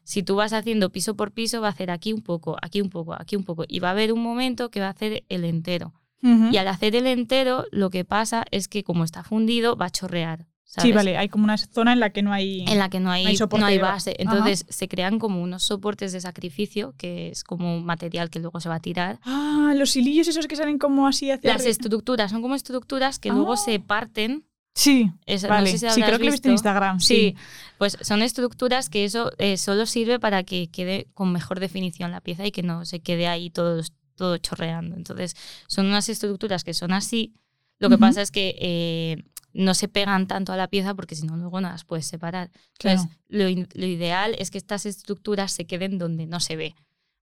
[0.04, 2.90] Si tú vas haciendo piso por piso, va a hacer aquí un poco, aquí un
[2.90, 3.64] poco, aquí un poco.
[3.68, 5.92] Y va a haber un momento que va a hacer el entero.
[6.24, 9.90] Y al hacer el entero, lo que pasa es que como está fundido, va a
[9.90, 10.46] chorrear.
[10.64, 10.88] ¿sabes?
[10.88, 11.18] Sí, vale.
[11.18, 12.64] Hay como una zona en la que no hay.
[12.66, 14.10] En la que no hay, No hay no soporte hay base.
[14.12, 14.16] Ajá.
[14.22, 18.60] Entonces se crean como unos soportes de sacrificio, que es como un material que luego
[18.60, 19.18] se va a tirar.
[19.24, 21.70] Ah, los hilillos esos que salen como así hacia Las arriba.
[21.72, 23.34] estructuras son como estructuras que Ah.
[23.34, 24.44] luego se parten.
[24.74, 25.70] Sí, Es- no vale.
[25.70, 26.52] sé si sí, creo que lo he visto en.
[26.54, 26.98] Instagram.
[27.00, 27.36] Sí, Sí.
[27.78, 32.20] pues son estructuras que eso eh, solo sirve para que quede con mejor definición la
[32.20, 33.82] pieza y que no se quede ahí todo,
[34.14, 34.96] todo chorreando.
[34.96, 37.34] Entonces, son unas estructuras que son así.
[37.78, 38.00] Lo que Ujú.
[38.00, 41.60] pasa es que eh, no se pegan tanto a la pieza porque si no, luego
[41.60, 42.50] no las puedes separar.
[42.78, 43.20] Entonces, Claro.
[43.28, 46.74] lo, in- lo ideal es que estas estructuras se queden donde no se ve,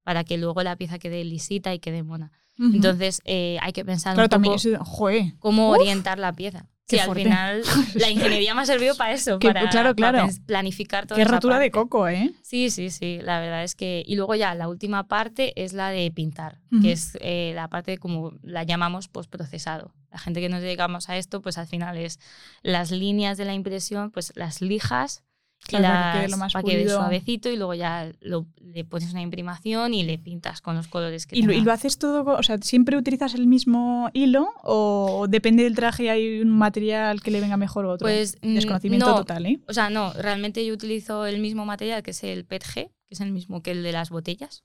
[0.05, 2.31] para que luego la pieza quede lisita y quede mona.
[2.61, 2.75] Ujú.
[2.77, 4.79] Entonces, eh, hay que pensar claro, un poco también.
[4.85, 5.33] Joder.
[5.41, 6.67] cómo Uf, orientar la pieza.
[6.97, 7.63] Sí, al final
[7.95, 10.29] la ingeniería me ha servido para eso, Que- para, claro, para claro.
[10.29, 12.33] pens- planificar toda Qué rotura de coco, ¿eh?
[12.43, 14.03] Sí, sí, sí, la verdad es que...
[14.07, 17.99] Y luego ya la última parte es la de pintar, que es eh, la parte
[17.99, 19.93] como la llamamos postprocesado.
[20.11, 22.19] La gente que nos dedicamos a esto, pues al final es
[22.63, 25.23] las líneas de la impresión, pues las lijas
[25.67, 26.99] Claro, para que quede las- para que quede pulido.
[26.99, 31.27] suavecito y luego ya lo- le pones una imprimación y le pintas con los colores
[31.27, 35.27] que ¿Y lo, y lo haces todo, o sea, siempre utilizas el mismo hilo o
[35.29, 38.07] depende del traje y hay un material que le venga mejor o otro?
[38.07, 39.61] Pues mm, Desconocimiento no, total, ¿eh?
[39.69, 43.21] O sea, no, realmente yo utilizo el mismo material que es el PETG, que es
[43.21, 44.65] el mismo que el de las botellas.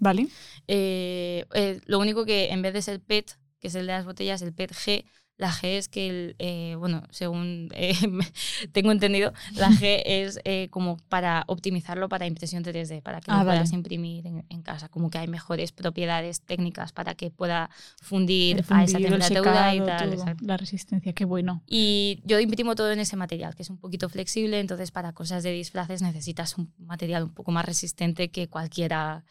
[0.00, 0.28] Vale.
[0.68, 4.04] Eh, eh, lo único que en vez de ser PET, que es el de las
[4.04, 5.04] botellas, el PET-G,
[5.38, 7.94] la G es que, el, eh, bueno, según eh,
[8.72, 13.38] tengo entendido, la G es eh, como para optimizarlo para impresión 3D, para que Ah,
[13.40, 13.58] lo vale.
[13.58, 18.64] puedas imprimir en, en casa, como que hay mejores propiedades técnicas para que pueda fundir,
[18.68, 20.10] a esa temperatura y tal.
[20.16, 21.62] todo, la resistencia, qué bueno.
[21.66, 25.42] Y yo imprimo todo en ese material, que es un poquito flexible, entonces para cosas
[25.42, 29.24] de disfraces necesitas un material un poco más resistente que cualquiera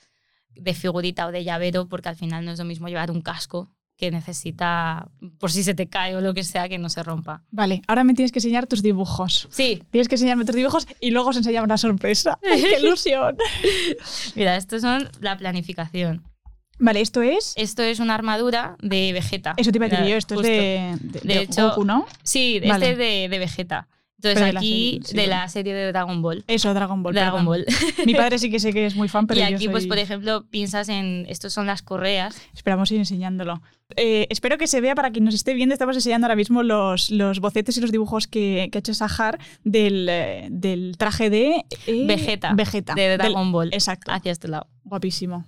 [0.56, 3.70] de figurita o de llavero, porque al final no es lo mismo llevar un casco
[4.02, 7.44] que necesita, por si se te cae o lo que sea, que no se rompa.
[7.52, 9.48] Vale, ahora me tienes que enseñar tus dibujos.
[9.52, 12.40] Sí, Tienes que enseñarme tus dibujos y luego os enseñamos la sorpresa.
[12.52, 13.38] ¡Ay, ¡Qué ilusión!
[14.36, 16.24] mira, estos son la planificación.
[16.80, 17.54] Vale, esto es...
[17.58, 19.54] Esto es una armadura de Vegeta.
[19.56, 20.50] Eso te iba a decir yo, esto justo.
[20.50, 22.08] es de, de, De de hecho, Goku, ¿no?
[22.24, 22.74] Sí, Vale.
[22.74, 23.88] este es de, de Vegeta.
[24.24, 26.44] Entonces Pero de la aquí, serie, sí, de la serie de Dragon Ball.
[26.46, 27.16] Eso, Dragon Ball.
[27.16, 27.66] Dragon perdón.
[27.66, 27.66] Ball.
[28.06, 29.90] Mi padre sí que sé que es muy fan, pero y yo aquí, pues, soy-
[29.90, 31.26] por ejemplo, piensas en.
[31.28, 32.40] Estos son las correas.
[32.54, 33.64] Esperamos ir enseñándolo.
[33.96, 35.74] Eh, espero que se vea para quien nos esté viendo.
[35.74, 39.40] Estamos enseñando ahora mismo los, los bocetos y los dibujos que, que ha hecho Sahar
[39.64, 42.54] del, eh, del traje de eh, Vegeta.
[42.54, 42.94] Vegeta.
[42.94, 43.74] De Del- Dragon Ball.
[43.74, 44.12] Exacto.
[44.12, 44.68] Hacia este lado.
[44.84, 45.46] Guapísimo.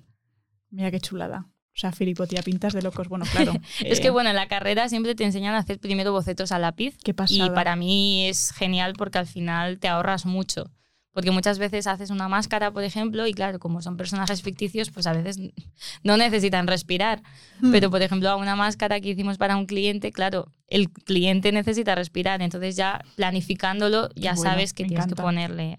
[0.71, 1.45] Mira qué chulada.
[1.75, 3.07] O sea, Filipo, tía, pintas de locos.
[3.07, 3.53] Bueno, claro.
[3.83, 6.59] Es eh, que, bueno, en la carrera siempre te enseñan a hacer primero bocetos a
[6.59, 6.95] lápiz.
[7.03, 7.53] Qué Y pasada.
[7.53, 10.69] para mí es genial porque al final te ahorras mucho.
[11.13, 15.05] Porque muchas veces haces una máscara, por ejemplo, y claro, como son personajes ficticios, pues
[15.05, 15.37] a veces
[16.03, 17.21] no necesitan respirar.
[17.59, 17.71] Hmm.
[17.71, 21.95] Pero, por ejemplo, a una máscara que hicimos para un cliente, claro, el cliente necesita
[21.95, 22.41] respirar.
[22.41, 25.77] Entonces ya planificándolo, ya Bueno, sabes que tienes que ponerle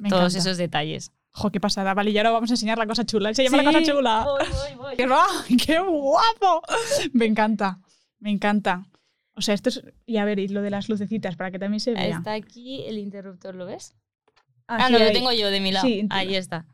[0.00, 0.38] Me todos encanta.
[0.50, 1.10] esos detalles.
[1.38, 1.94] Jo, qué pasada.
[1.94, 3.32] Vale, y ahora vamos a enseñar la cosa chula.
[3.32, 3.86] Se llama la cosa Sí.
[3.86, 4.26] chula.
[4.96, 5.24] ¡Qué, va!
[5.66, 6.62] ¡Qué guapo!
[7.12, 7.78] Me encanta.
[8.18, 8.86] Me encanta.
[9.34, 9.82] O sea, esto es.
[10.04, 12.16] Y a ver, y lo de las lucecitas, para que también se vea.
[12.18, 13.94] Está aquí el interruptor, ¿lo ves?
[14.66, 15.12] Ah, Ah, sí, no, lo ahí.
[15.12, 15.86] tengo yo de mi lado.
[15.86, 16.66] Sí, ahí está.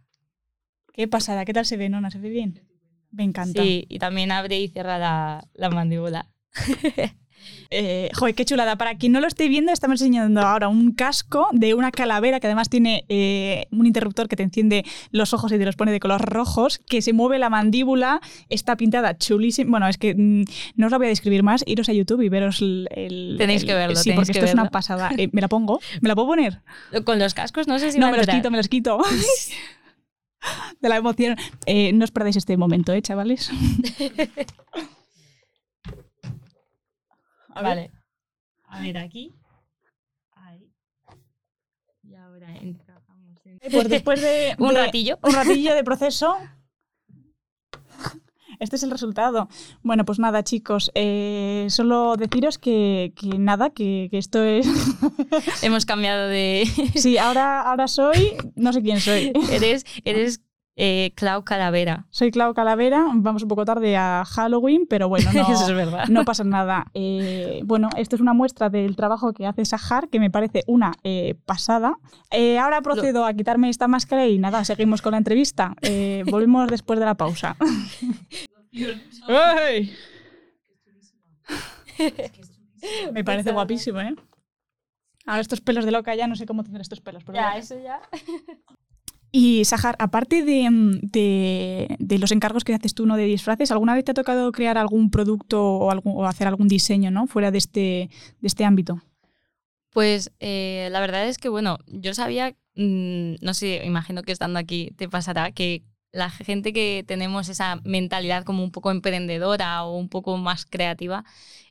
[0.93, 1.45] Qué pasada.
[1.45, 2.11] ¿Qué tal se ve, Nona?
[2.11, 2.67] ¿Se ve bien?
[3.11, 3.63] Me encanta.
[3.63, 6.31] Sí, y también abre y cierra la, la mandíbula.
[7.71, 8.77] Eh, joder, qué chulada.
[8.77, 12.47] Para quien no lo esté viendo, estamos enseñando ahora un casco de una calavera que
[12.47, 16.01] además tiene eh, un interruptor que te enciende los ojos y te los pone de
[16.01, 19.71] color rojos, que se mueve la mandíbula, está pintada chulísimo.
[19.71, 20.45] Bueno, es que mm,
[20.77, 23.37] no os la voy a describir más, iros a YouTube y veros el...
[23.39, 25.11] Tenéis que verlo, Sí, porque que esto es una pasada.
[25.17, 25.81] Eh, ¿Me la pongo?
[26.01, 26.63] ¿Me la puedo poner?
[27.05, 28.99] Con los cascos no sé si No, me los quito, me los quito.
[30.81, 31.37] De la emoción.
[31.67, 33.51] Eh, no os perdáis este momento, ¿eh, chavales?
[37.55, 37.77] A ver.
[37.77, 37.91] Vale.
[38.65, 39.33] A ver, aquí.
[40.33, 40.69] Ahí.
[42.03, 43.05] Y ahora entramos
[43.45, 43.59] en...
[43.71, 45.19] Pues después de, Un de ratillo.
[45.23, 46.37] un ratillo de proceso,
[48.61, 49.49] este es el resultado.
[49.83, 54.67] Bueno, pues nada, chicos, eh, solo deciros que, que nada, que, que esto es...
[55.63, 56.65] Hemos cambiado de...
[56.95, 59.33] sí, ahora, ahora soy, no sé quién soy.
[59.51, 60.41] eres eres
[60.77, 62.07] eh, Clau Calavera.
[62.11, 66.07] Soy Clau Calavera, vamos un poco tarde a Halloween, pero bueno, no, Eso es verdad.
[66.09, 66.87] no pasa nada.
[66.95, 70.93] Eh, bueno, esto es una muestra del trabajo que hace Sahar, que me parece una
[71.05, 71.99] eh, pasada.
[72.61, 75.75] Ahora procedo a quitarme esta máscara y nada, seguimos con la entrevista.
[76.27, 77.57] Volvemos después de la pausa.
[83.13, 84.15] Me parece guapísimo, ¿eh?
[85.27, 87.25] Ahora estos pelos de loca ya no sé cómo tener estos pelos.
[87.25, 87.57] pero bueno.
[87.57, 88.01] eso ya.
[89.37, 93.17] Y Sahar, aparte de, mm, de- de los encargos que haces tú ¿no?
[93.17, 97.27] de disfraces, ¿alguna vez te ha tocado crear algún producto o hacer algún diseño ¿no?
[97.27, 99.03] fuera de este, de este ámbito?
[99.91, 104.61] Pues eh, la verdad es que, bueno, yo sabía, mm, no sé, imagino que estando
[104.61, 105.83] aquí te pasará, que
[106.15, 111.25] la gente que tenemos esa mentalidad como un poco emprendedora o un poco más creativa,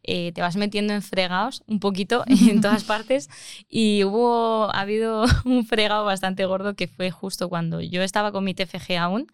[0.04, 3.30] eh, te vas metiendo en fregados un poquito en todas partes
[3.70, 8.44] y hubo, ha habido un fregado bastante gordo que fue justo cuando yo estaba con
[8.44, 9.28] mi TFG aún,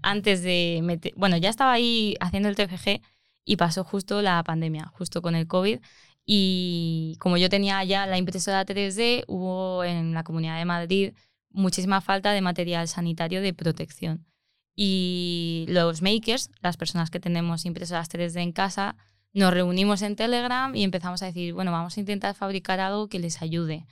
[0.00, 3.00] antes de meter, bueno, ya estaba ahí haciendo el TFG
[3.44, 5.80] y pasó justo la pandemia, justo con el COVID.
[6.24, 11.12] Y como yo tenía ya la impresora 3D, hubo en la Comunidad de Madrid
[11.50, 14.24] muchísima falta de material sanitario de protección.
[14.74, 18.96] Y los makers, las personas que tenemos impresoras 3D en casa,
[19.34, 23.18] nos reunimos en Telegram y empezamos a decir, bueno, vamos a intentar fabricar algo que
[23.18, 23.86] les ayude,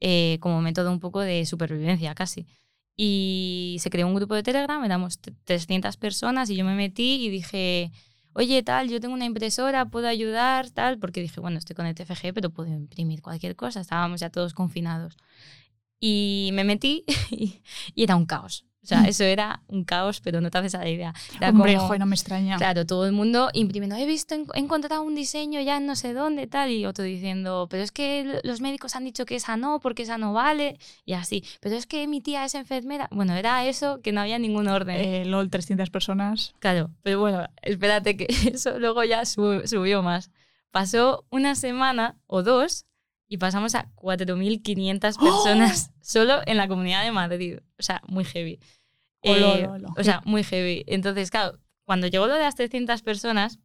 [0.00, 2.46] eh, como método un poco de supervivencia casi.
[2.96, 7.24] Y se creó un grupo de Telegram, éramos t- 300 personas y yo me metí
[7.24, 7.90] y dije,
[8.34, 11.94] oye, tal, yo tengo una impresora, puedo ayudar, tal, porque dije, bueno, estoy con el
[11.94, 15.16] TFG, pero puedo imprimir cualquier cosa, estábamos ya todos confinados.
[16.00, 17.62] Y me metí y,
[17.94, 18.66] y era un caos.
[18.82, 21.14] O sea, eso era un caos, pero no te haces a la idea.
[21.36, 22.56] Era Hombre, como- joder, no me extraña.
[22.56, 26.12] Claro, todo el mundo imprimiendo, he visto, he encontrado un diseño ya en no sé
[26.14, 29.78] dónde, tal, y otro diciendo, pero es que los médicos han dicho que esa no,
[29.78, 33.08] porque esa no vale, y así, pero es que mi tía es enfermera.
[33.12, 34.96] Bueno, era eso, que no había ningún orden.
[34.96, 36.52] Eh, LOL, 300 personas.
[36.58, 40.32] Claro, pero bueno, espérate que eso luego ya su- subió más.
[40.72, 42.86] Pasó una semana o dos
[43.32, 47.60] y pasamos a 4.500 personas solo en la comunidad de Madrid.
[47.78, 48.60] O sea, muy heavy.
[49.22, 49.88] Olo, Eh, olo, olo.
[49.96, 50.84] O sea, muy heavy.
[50.86, 53.58] Entonces, claro, cuando llegó lo de las 300 personas,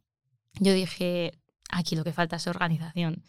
[0.58, 1.32] yo dije,
[1.68, 3.22] aquí lo que falta es organización.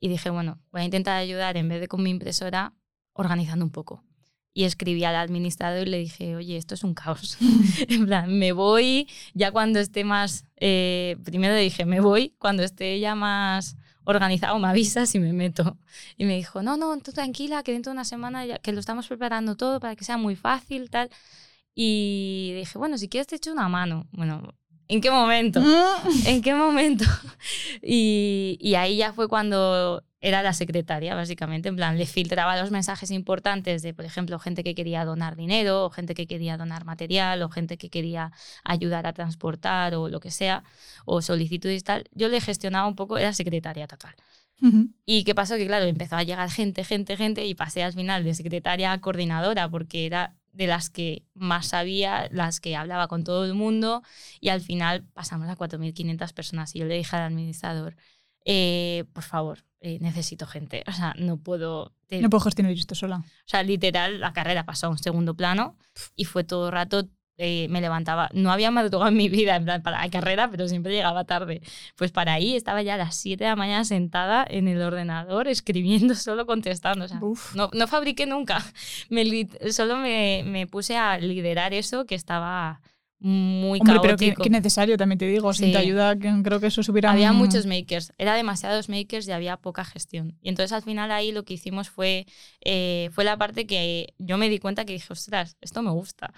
[0.00, 2.72] Y dije, bueno, voy a intentar ayudar en vez de con mi impresora,
[3.12, 4.02] organizando un poco.
[4.54, 7.36] Y escribí al administrador y le dije, oye, esto es un caos.
[7.86, 10.46] en plan, me voy ya cuando esté más...
[10.56, 15.32] eh, primero le dije, me voy cuando esté ya más organizado, me avisas y me
[15.32, 15.78] meto.
[16.16, 18.80] Y me dijo, no, no, tú tranquila, que dentro de una semana ya, que lo
[18.80, 21.10] estamos preparando todo para que sea muy fácil, tal.
[21.74, 24.08] Y dije, bueno, si quieres te echo una mano.
[24.12, 24.54] Bueno,
[24.88, 25.60] ¿en qué momento?
[25.60, 26.26] Mm.
[26.26, 27.04] ¿En qué momento?
[27.84, 31.68] Y, y ahí ya fue cuando era la secretaria, básicamente.
[31.68, 35.84] En plan, le filtraba los mensajes importantes de, por ejemplo, gente que quería donar dinero,
[35.86, 38.30] o gente que quería donar material, o gente que quería
[38.62, 40.62] ayudar a transportar, o lo que sea,
[41.04, 42.04] o solicitudes y tal.
[42.12, 44.14] Yo le gestionaba un poco, era secretaria total.
[45.04, 45.56] ¿Y qué pasó?
[45.56, 49.00] Que claro, empezó a llegar gente, gente, gente y pasé al final de secretaria a
[49.00, 54.02] coordinadora porque era de las que más sabía, las que hablaba con todo el mundo
[54.40, 57.96] y al final pasamos a 4.500 personas y yo le dije al administrador,
[58.44, 61.92] eh, por favor, eh, necesito gente, o sea, no puedo...
[62.06, 63.16] te- No puedo gestionar esto sola.
[63.18, 65.76] o sea, literal, la carrera pasó a un segundo plano
[66.16, 67.08] y fue todo el rato,
[67.38, 68.28] eh, me levantaba.
[68.34, 71.60] No había madrugado en mi vida, en plan, para la carrera, pero siempre llegaba tarde.
[71.96, 75.48] Pues para ahí estaba ya a las 7 de la mañana sentada en el ordenador,
[75.48, 77.04] escribiendo, solo contestando.
[77.06, 77.20] O sea,
[77.54, 78.62] no, no fabriqué nunca.
[79.08, 79.24] Me,
[79.70, 82.80] solo me, me puse a liderar eso que estaba
[83.24, 84.02] muy Hombre, caótico.
[84.02, 85.52] pero qué, qué necesario también te digo.
[85.52, 85.72] Sin Sí.
[85.72, 87.12] tu ayuda, creo que eso hubiera.
[87.12, 90.36] Había muchos makers, era demasiados makers y había poca gestión.
[90.42, 92.26] Y entonces al final ahí lo que hicimos fue,
[92.64, 96.32] eh, fue la parte que yo me di cuenta que dije, ostras, esto me gusta,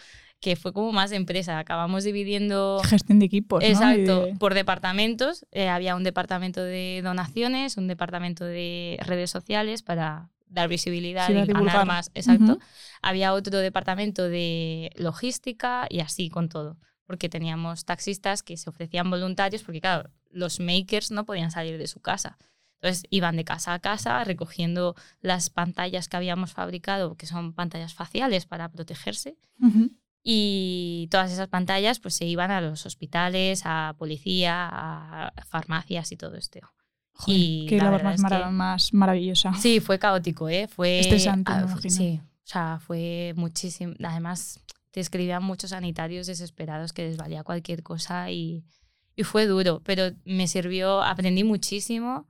[0.44, 1.58] que fue como más empresa.
[1.58, 2.82] Acabamos dividiendo...
[2.84, 3.62] Gestión de equipos.
[3.62, 3.66] ¿no?
[3.66, 5.46] Exacto, de- por departamentos.
[5.52, 11.32] Eh, había un departamento de donaciones, un departamento de redes sociales para dar visibilidad Sí,
[11.32, 12.10] y ganar más.
[12.12, 12.52] Exacto.
[12.52, 12.58] Ujú.
[13.00, 16.76] Había otro departamento de logística y así con todo.
[17.06, 21.86] Porque teníamos taxistas que se ofrecían voluntarios, porque claro, los makers no podían salir de
[21.86, 22.36] su casa.
[22.82, 27.94] Entonces iban de casa a casa recogiendo las pantallas que habíamos fabricado, que son pantallas
[27.94, 29.90] faciales para protegerse, Ujú.
[30.26, 36.16] Y todas esas pantallas pues se iban a los hospitales, a policía, a farmacias y
[36.16, 36.60] todo esto.
[37.12, 39.52] Joder, Y qué la labor verdad más, es que- más maravillosa.
[39.54, 40.66] Sí, fue caótico, ¿eh?
[40.66, 41.90] Fue Estresante, me ah, imagino.
[41.94, 43.94] Sí, o sea, fue muchísimo.
[44.02, 44.60] Además,
[44.90, 48.64] te escribían muchos sanitarios desesperados que les valía cualquier cosa y,
[49.16, 52.26] y fue duro, pero me sirvió, aprendí muchísimo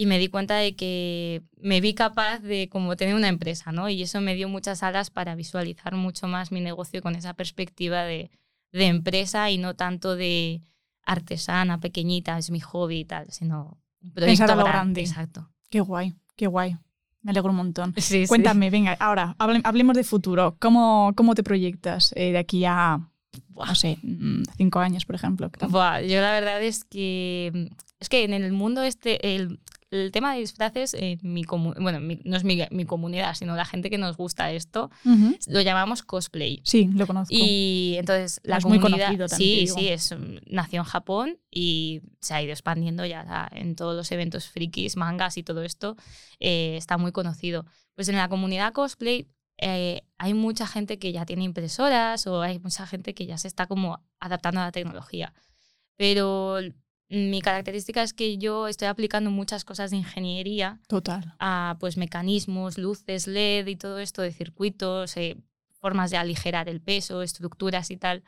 [0.00, 3.88] y me di cuenta de que me vi capaz de como tener una empresa, ¿no?
[3.88, 8.04] Y eso me dio muchas alas para visualizar mucho más mi negocio con esa perspectiva
[8.04, 8.30] de,
[8.70, 10.62] de empresa y no tanto de
[11.02, 15.00] artesana, pequeñita, es mi hobby y tal, sino un proyecto Pensar a lo gran- grande.
[15.00, 15.48] Exacto.
[15.68, 16.76] Qué guay, qué guay.
[17.22, 17.92] Me alegro un montón.
[17.96, 18.26] Sí, sí.
[18.28, 20.56] Cuéntame, venga, ahora hable- hablemos de futuro.
[20.60, 23.00] ¿Cómo, cómo te proyectas eh, de aquí a,
[23.56, 25.50] no sé, mm, cinco años, por ejemplo?
[25.60, 29.58] Yo la verdad es que es que en el mundo este el,
[29.90, 33.64] el tema de disfraces en mi bueno mi- no es mi, mi comunidad sino la
[33.64, 35.36] gente que nos gusta esto Ujú.
[35.46, 37.34] lo llamamos cosplay Sí, lo conozco.
[37.34, 40.14] y entonces la Es muy comunidad conocido también, sí sí es
[40.46, 45.38] nació en Japón y se ha ido expandiendo ya en todos los eventos frikis mangas
[45.38, 45.96] y todo esto
[46.38, 49.26] eh, está muy conocido pues en la comunidad cosplay
[49.60, 53.48] eh, hay mucha gente que ya tiene impresoras o hay mucha gente que ya se
[53.48, 55.32] está como adaptando a la tecnología.
[55.96, 56.58] Pero
[57.10, 61.34] mi característica es que yo estoy aplicando muchas cosas de ingeniería Total.
[61.38, 65.36] a pues mecanismos, luces LED y todo esto de circuitos, eh,
[65.80, 68.24] formas de aligerar el peso, estructuras y tal.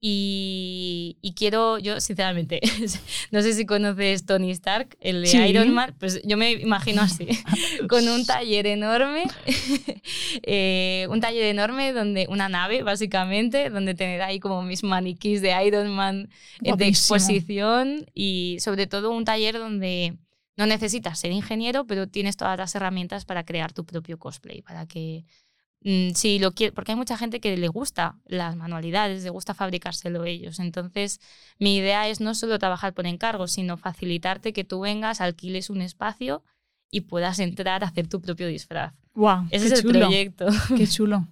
[0.00, 2.60] Y, y quiero, yo sinceramente,
[3.32, 5.38] no sé si conoces Tony Stark, el de Sí.
[5.38, 7.26] Iron Man, pues yo me imagino así,
[7.88, 9.24] con un taller enorme,
[10.42, 15.54] eh, un taller enorme donde una nave básicamente, donde tener ahí como mis maniquís de
[15.66, 16.28] Iron Man
[16.62, 20.16] eh, de exposición y sobre todo un taller donde
[20.56, 24.86] no necesitas ser ingeniero, pero tienes todas las herramientas para crear tu propio cosplay, para
[24.86, 25.24] que
[25.88, 29.54] mm, si lo quiere, porque hay mucha gente que le gusta las manualidades, le gusta
[29.54, 30.58] fabricárselo ellos.
[30.60, 31.20] Entonces,
[31.58, 35.80] mi idea es no solo trabajar por encargo, sino facilitarte que tú vengas, alquiles un
[35.82, 36.42] espacio
[36.90, 38.94] y puedas entrar a hacer tu propio disfraz.
[39.14, 39.98] Guau, Ese es el chulo.
[40.00, 40.46] proyecto,
[40.76, 41.26] Qué chulo.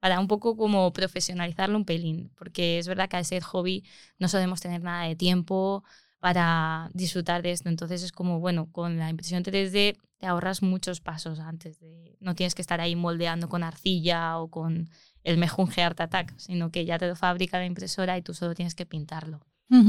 [0.00, 3.84] para un poco como profesionalizarlo un pelín, porque es verdad que al ser hobby
[4.18, 5.82] no solemos tener nada de tiempo
[6.20, 7.68] para disfrutar de esto.
[7.68, 12.16] Entonces es como, bueno, con la impresión 3D te ahorras muchos pasos antes de...
[12.20, 14.90] No tienes que estar ahí moldeando con arcilla o con
[15.24, 18.54] el mejunje Art Attack, sino que ya te lo fabrica la impresora y tú solo
[18.54, 19.40] tienes que pintarlo,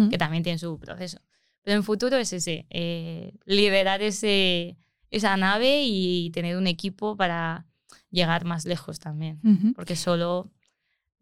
[0.10, 1.20] que también tiene su proceso.
[1.64, 4.78] Pero en futuro es ese, eh, liderar ese,
[5.10, 7.66] esa nave y tener un equipo para
[8.10, 9.40] llegar más lejos también
[9.76, 10.52] porque solo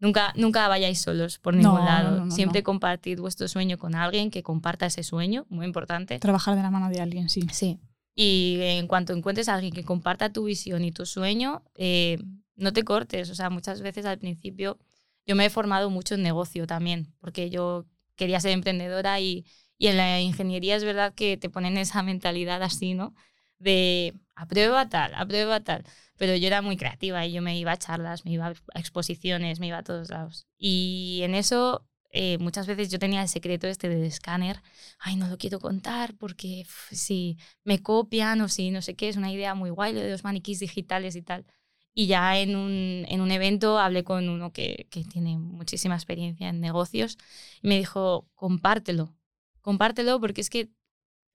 [0.00, 2.16] nunca nunca vayáis solos por ningún no, lado.
[2.16, 6.18] no, no, Siempre compartid vuestro sueño con alguien que comparta ese sueño, muy importante.
[6.18, 7.42] Trabajar de la mano de alguien, sí.
[7.52, 7.78] Sí.
[8.14, 12.18] Y en cuanto encuentres a alguien que comparta tu visión y tu sueño, eh,
[12.56, 13.30] no te cortes.
[13.30, 14.78] O sea, muchas veces al principio
[15.26, 17.86] yo me he formado mucho en negocio también, porque yo
[18.16, 19.44] quería ser emprendedora y,
[19.78, 23.14] y en la ingeniería es verdad que te ponen esa mentalidad así, ¿no?
[23.60, 25.84] De aprueba tal, aprueba tal.
[26.16, 29.60] Pero yo era muy creativa y yo me iba a charlas, me iba a exposiciones,
[29.60, 30.46] me iba a todos lados.
[30.58, 34.62] Y en eso eh, muchas veces yo tenía el secreto este del escáner.
[34.98, 39.08] Ay, no lo quiero contar porque uf, si me copian o si no sé qué,
[39.08, 41.46] es una idea muy guay lo de los maniquís digitales y tal.
[41.94, 46.48] Y ya en un, en un evento hablé con uno que, que tiene muchísima experiencia
[46.48, 47.18] en negocios
[47.62, 49.14] y me dijo, compártelo,
[49.60, 50.70] compártelo porque es que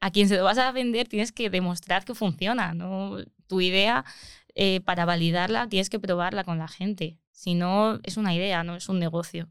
[0.02, 3.18] a quien se lo vas a vender tienes que demostrar que funciona, ¿no?
[3.48, 4.06] Tu idea,
[4.56, 7.18] eh, para validarla, tienes que probarla con la gente.
[7.32, 9.50] Si no, es una idea, no es un negocio.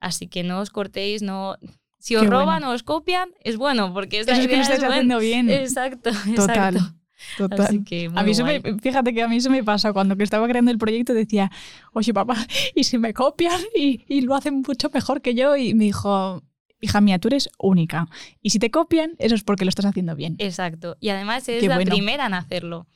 [0.00, 1.56] Así que no os cortéis, no...
[1.98, 2.70] Si os Qué roban bueno.
[2.70, 4.94] o os copian, es bueno, porque es que lo idea estás es buena.
[4.94, 5.48] haciendo bien.
[5.48, 6.76] Exacto, Total.
[6.76, 6.94] exacto.
[7.38, 7.60] Total.
[7.62, 10.24] Así que A mí eso me, fíjate que a mí eso me pasa cuando que
[10.24, 11.50] estaba creando el proyecto decía,
[11.92, 12.36] oye papá,
[12.74, 15.56] ¿y si me copian y, y lo hacen mucho mejor que yo?
[15.56, 16.42] Y me dijo,
[16.84, 18.08] hija mía, tú eres única.
[18.42, 20.36] Y si te copian, eso es porque lo estás haciendo bien.
[20.38, 20.96] Exacto.
[21.00, 21.90] Y además es Qué la bueno.
[21.90, 22.86] primera en hacerlo.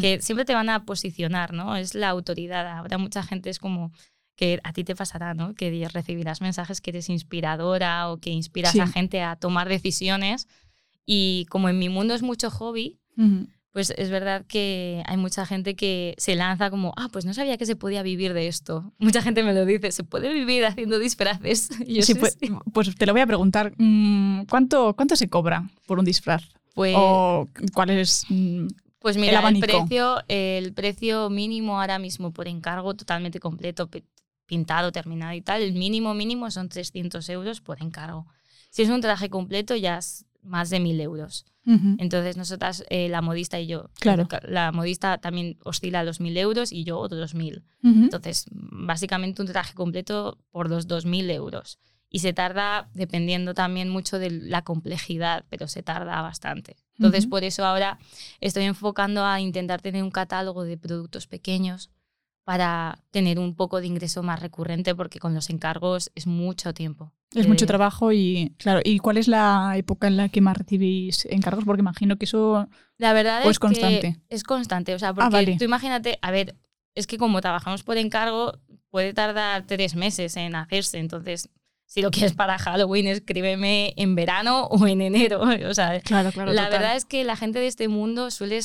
[0.00, 1.76] Que siempre te van a posicionar, ¿no?
[1.76, 2.66] Es la autoridad.
[2.66, 3.92] Ahora mucha gente es como
[4.34, 5.54] que a ti te pasará, ¿no?
[5.54, 10.48] Que recibirás mensajes que eres inspiradora o que inspiras a gente a tomar decisiones.
[11.06, 12.98] Y como en mi mundo es mucho hobby,
[13.78, 17.56] pues es verdad que hay mucha gente que se lanza como, ah, pues no sabía
[17.58, 18.92] que se podía vivir de esto.
[18.98, 21.68] Mucha gente me lo dice, ¿se puede vivir haciendo disfraces?
[22.00, 22.36] sí, pues,
[22.72, 26.42] pues, te lo voy a preguntar, mm, ¿cuánto, ¿cuánto se cobra por un disfraz?
[26.74, 28.66] Pues, ¿O cuál es mm,
[28.98, 33.88] pues mira, el, precio, el precio mínimo ahora mismo por encargo totalmente completo,
[34.46, 38.26] pintado, terminado y tal, el mínimo mínimo son 300 euros por encargo.
[38.70, 41.44] Si es un traje completo ya es más de 1000 euros.
[41.98, 44.26] Entonces nosotras, eh, la modista y yo, claro.
[44.48, 47.62] la modista también oscila a los 1000 euros y yo otros 1000.
[47.82, 51.78] Entonces, básicamente un traje completo por los 2000 euros.
[52.08, 56.76] Y se tarda, dependiendo también mucho de la complejidad, pero se tarda bastante.
[56.96, 57.98] Entonces, por eso ahora
[58.40, 61.90] estoy enfocando a intentar tener un catálogo de productos pequeños
[62.44, 67.12] para tener un poco de ingreso más recurrente, porque con los encargos es mucho tiempo.
[67.34, 70.56] Es mucho eh, trabajo y, claro, ¿y cuál es la época en la que más
[70.56, 71.64] recibís encargos?
[71.64, 74.18] Porque imagino que eso la verdad es, constante.
[74.28, 76.56] es constante, o sea, ah, porque tú imagínate, a ver,
[76.94, 78.58] es que como trabajamos por encargo,
[78.90, 81.50] puede tardar tres meses en hacerse, entonces
[81.88, 85.40] si lo quieres para Halloween, escríbeme en verano o en enero.
[85.68, 88.60] O sea, claro, claro, la verdad es que la gente de este mundo suele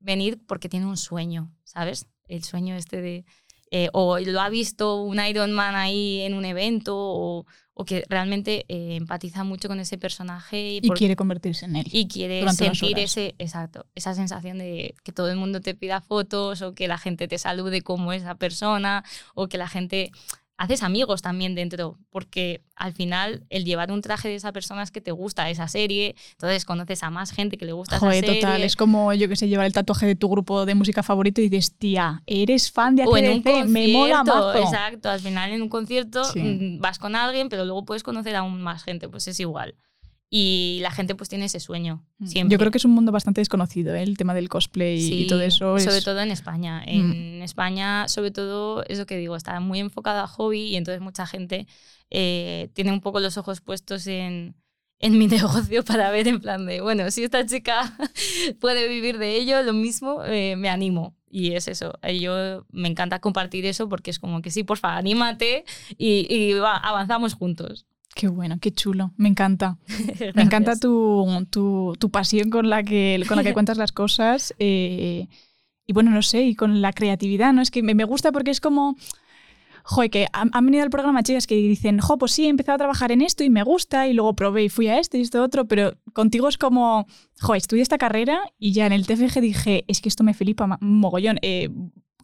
[0.00, 2.06] venir porque tiene un sueño, ¿sabes?
[2.26, 3.24] El sueño este de...
[3.70, 7.46] Eh, o lo ha visto un Iron Man ahí en un evento o,
[7.80, 10.80] o que realmente eh, empatiza mucho con ese personaje.
[10.82, 11.86] Y, quiere convertirse en él.
[11.92, 16.60] Y quiere sentir ese, exacto, esa sensación de que todo el mundo te pida fotos
[16.60, 19.04] o que la gente te salude como esa persona
[19.36, 20.10] o que la gente
[20.58, 24.90] haces amigos también dentro, porque al final el llevar un traje de esa persona es
[24.90, 28.40] que te gusta esa serie, entonces conoces a más gente que le gusta esa serie.
[28.40, 31.40] total, es como, yo que sé, llevar el tatuaje de tu grupo de música favorito
[31.40, 34.54] y dices, tía, eres fan de ACDC, me mola mazo.
[34.54, 38.60] Exacto, al final en un concierto mm, vas con alguien, pero luego puedes conocer aún
[38.60, 39.76] más gente, pues es igual.
[40.30, 42.04] Y la gente pues tiene ese sueño.
[42.18, 42.26] Mm.
[42.26, 42.52] Siempre.
[42.52, 44.02] Yo creo que es un mundo bastante desconocido, ¿eh?
[44.02, 45.78] el tema del cosplay y todo eso.
[45.78, 46.82] Sobre todo en España.
[46.86, 46.88] Mm.
[46.88, 51.00] En España, sobre todo, es lo que digo, está muy enfocado a hobby y entonces
[51.00, 51.66] mucha gente
[52.10, 54.54] eh, tiene un poco los ojos puestos en,
[54.98, 57.96] en mi negocio para ver en plan de, bueno, si esta chica
[58.60, 61.16] puede vivir de ello, lo mismo, eh, me animo.
[61.30, 65.66] Y es eso, yo me encanta compartir eso porque es como que sí, porfa, anímate
[65.98, 67.86] y, y avanzamos juntos.
[68.18, 69.78] Qué bueno, qué chulo, me encanta.
[70.34, 74.52] me encanta tu, tu, tu, pasión con la que, con la que cuentas las cosas.
[74.58, 75.28] Eh,
[75.86, 77.62] y bueno, no sé, y con la creatividad, ¿no?
[77.62, 78.96] Es que me, me gusta porque es como,
[79.84, 82.78] joder, que han, venido al programa chicas que dicen, jo, pues sí, he empezado a
[82.78, 85.40] trabajar en esto y me gusta, y luego probé y fui a esto y esto
[85.40, 87.06] otro, pero contigo es como,
[87.40, 90.76] joder, estudié esta carrera y ya en el TFG dije, es que esto me flipa
[90.80, 91.38] mogollón.
[91.42, 91.70] Eh,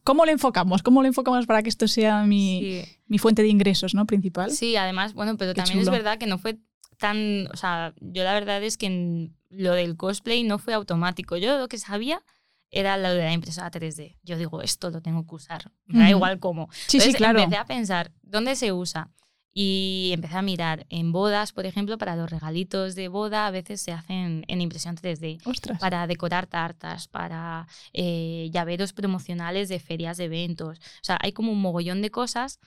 [0.04, 0.82] ¿Cómo lo enfocamos?
[0.82, 4.06] ¿Cómo lo enfocamos para que esto sea mi, mi fuente de ingresos ¿no?
[4.06, 4.50] principal?
[4.50, 6.58] Sí, además, bueno, pero también es verdad que no fue
[6.98, 11.36] tan, o sea, yo la verdad es que lo del cosplay no fue automático.
[11.36, 12.22] Yo lo que sabía
[12.70, 14.16] era lo de la impresora 3D.
[14.22, 15.70] Yo digo, esto lo tengo que usar.
[15.86, 16.68] Me da igual cómo.
[16.86, 17.40] Sí, sí, claro.
[17.40, 19.10] Empecé a pensar, ¿dónde se usa?
[19.56, 23.80] Y empecé a mirar en bodas, por ejemplo, para los regalitos de boda, a veces
[23.80, 25.40] se hacen en impresión 3D.
[25.44, 25.78] Ostras.
[25.78, 30.78] Para decorar tartas, para eh, llaveros promocionales de ferias de eventos.
[30.78, 32.58] O sea, hay como un mogollón de cosas,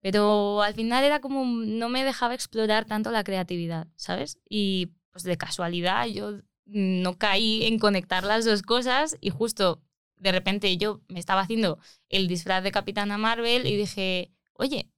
[0.00, 4.38] pero al final era como, no me dejaba explorar tanto la creatividad, ¿sabes?
[4.48, 9.82] Y pues de casualidad yo no caí en conectar las dos cosas y justo
[10.16, 11.78] de repente yo me estaba haciendo
[12.08, 14.90] el disfraz de Capitana Marvel y dije, oye,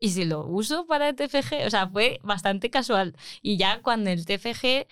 [0.00, 3.16] y si lo uso para el TFG, o sea, fue bastante casual.
[3.42, 4.86] Y ya cuando el TFG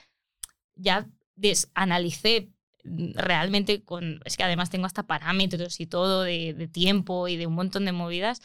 [0.77, 2.51] ya desanalicé
[2.85, 7.47] realmente con, es que además tengo hasta parámetros y todo de, de, tiempo y de
[7.47, 8.43] un montón de movidas,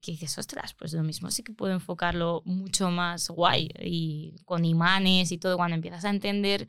[0.00, 4.64] que dices, ostras, pues lo mismo sí que puedo enfocarlo mucho más guay y con
[4.64, 6.68] imanes y todo, cuando empiezas a entender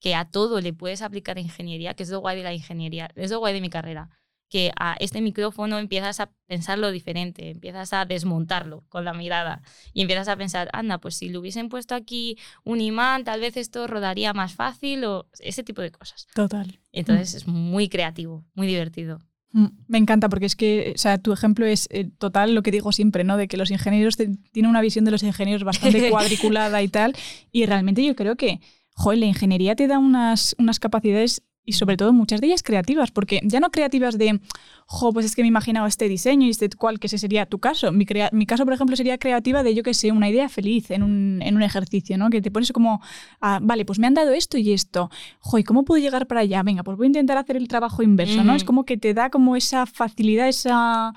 [0.00, 3.30] que a todo le puedes aplicar ingeniería, que es lo guay de la ingeniería, es
[3.30, 4.10] lo guay de mi carrera
[4.50, 9.62] que a este micrófono empiezas a pensarlo diferente, empiezas a desmontarlo con la mirada
[9.94, 13.56] y empiezas a pensar, anda, pues si le hubiesen puesto aquí un imán, tal vez
[13.56, 16.26] esto rodaría más fácil o ese tipo de cosas.
[16.34, 16.80] Total.
[16.92, 19.20] Entonces es muy creativo, muy divertido.
[19.52, 22.72] Mm, me encanta porque es que, o sea, tu ejemplo es eh, total lo que
[22.72, 23.36] digo siempre, ¿no?
[23.36, 27.14] De que los ingenieros tienen una visión de los ingenieros bastante cuadriculada y tal.
[27.52, 28.60] Y realmente yo creo que,
[28.94, 33.10] joder, la ingeniería te da unas, unas capacidades y sobre todo muchas de ellas creativas,
[33.10, 34.40] porque ya no creativas de,
[34.86, 37.46] jo, pues es que me he imaginado este diseño y este cual, que ese sería
[37.46, 37.92] tu caso.
[37.92, 41.02] Mi, mi caso, por ejemplo, sería creativa de, yo que sé, una idea feliz en
[41.02, 42.30] un, en un ejercicio, ¿no?
[42.30, 43.00] Que te pones como,
[43.40, 45.10] ah, vale, pues me han dado esto y esto.
[45.40, 46.62] Jo, ¿y cómo puedo llegar para allá?
[46.62, 48.54] Venga, pues voy a intentar hacer el trabajo inverso, ¿no?
[48.54, 51.12] Es como que te da como esa facilidad, esa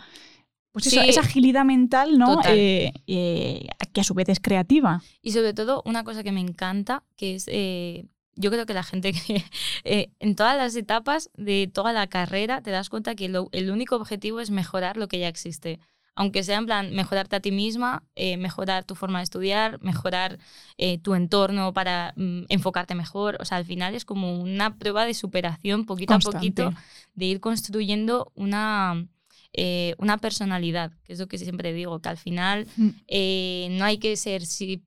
[0.73, 2.41] pues eso, esa agilidad mental, ¿no?
[2.47, 5.03] Eh, eh, que a su vez es creativa.
[5.21, 8.05] Y sobre todo, una cosa que me encanta, que es, eh,
[8.35, 9.43] yo creo que la gente que
[9.83, 13.69] eh, en todas las etapas de toda la carrera te das cuenta que lo- el
[13.71, 15.79] único objetivo es mejorar lo que ya existe.
[16.15, 20.37] Aunque sea en plan mejorarte a ti misma, eh, mejorar tu forma de estudiar, mejorar
[20.77, 23.37] eh, tu entorno para mm, enfocarte mejor.
[23.39, 26.37] O sea, al final es como una prueba de superación poquito Constante.
[26.37, 26.73] a poquito,
[27.15, 29.07] de ir construyendo una,
[29.53, 32.89] eh, una personalidad, que es lo que siempre digo, que al final Mm.
[33.07, 34.43] eh, no hay que ser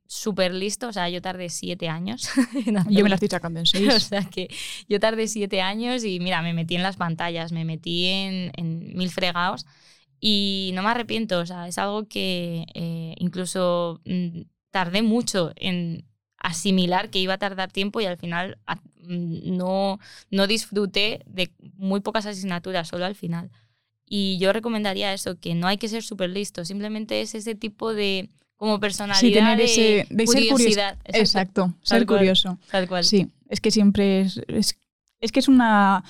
[0.07, 2.29] súper listo, o sea, yo tardé siete años.
[2.91, 4.05] Yo me la estoy sacando en O seis.
[4.05, 4.49] sea, que
[4.89, 8.97] yo tardé siete años y mira, me metí en las pantallas, me metí en, en
[8.97, 9.67] mil fregados
[10.21, 16.05] y no me arrepiento, o sea, es algo que eh, incluso mm, tardé mucho en
[16.39, 18.59] asimilar que iba a tardar tiempo y al final
[19.03, 19.99] mm, no,
[20.31, 23.51] no disfruté de muy pocas asignaturas, solo al final.
[24.09, 27.93] Y yo recomendaría eso, que no hay que ser súper listo, simplemente es ese tipo
[27.93, 30.53] de como personalidad Sí, tener ese- de ser curioso.
[30.55, 30.99] curiosidad.
[31.05, 31.19] Exacto,
[31.65, 32.19] Exacto, ser cual.
[32.21, 32.59] curioso.
[32.71, 33.05] Tal cual.
[33.05, 34.79] Sí, es que siempre es, es,
[35.21, 36.05] es que es una...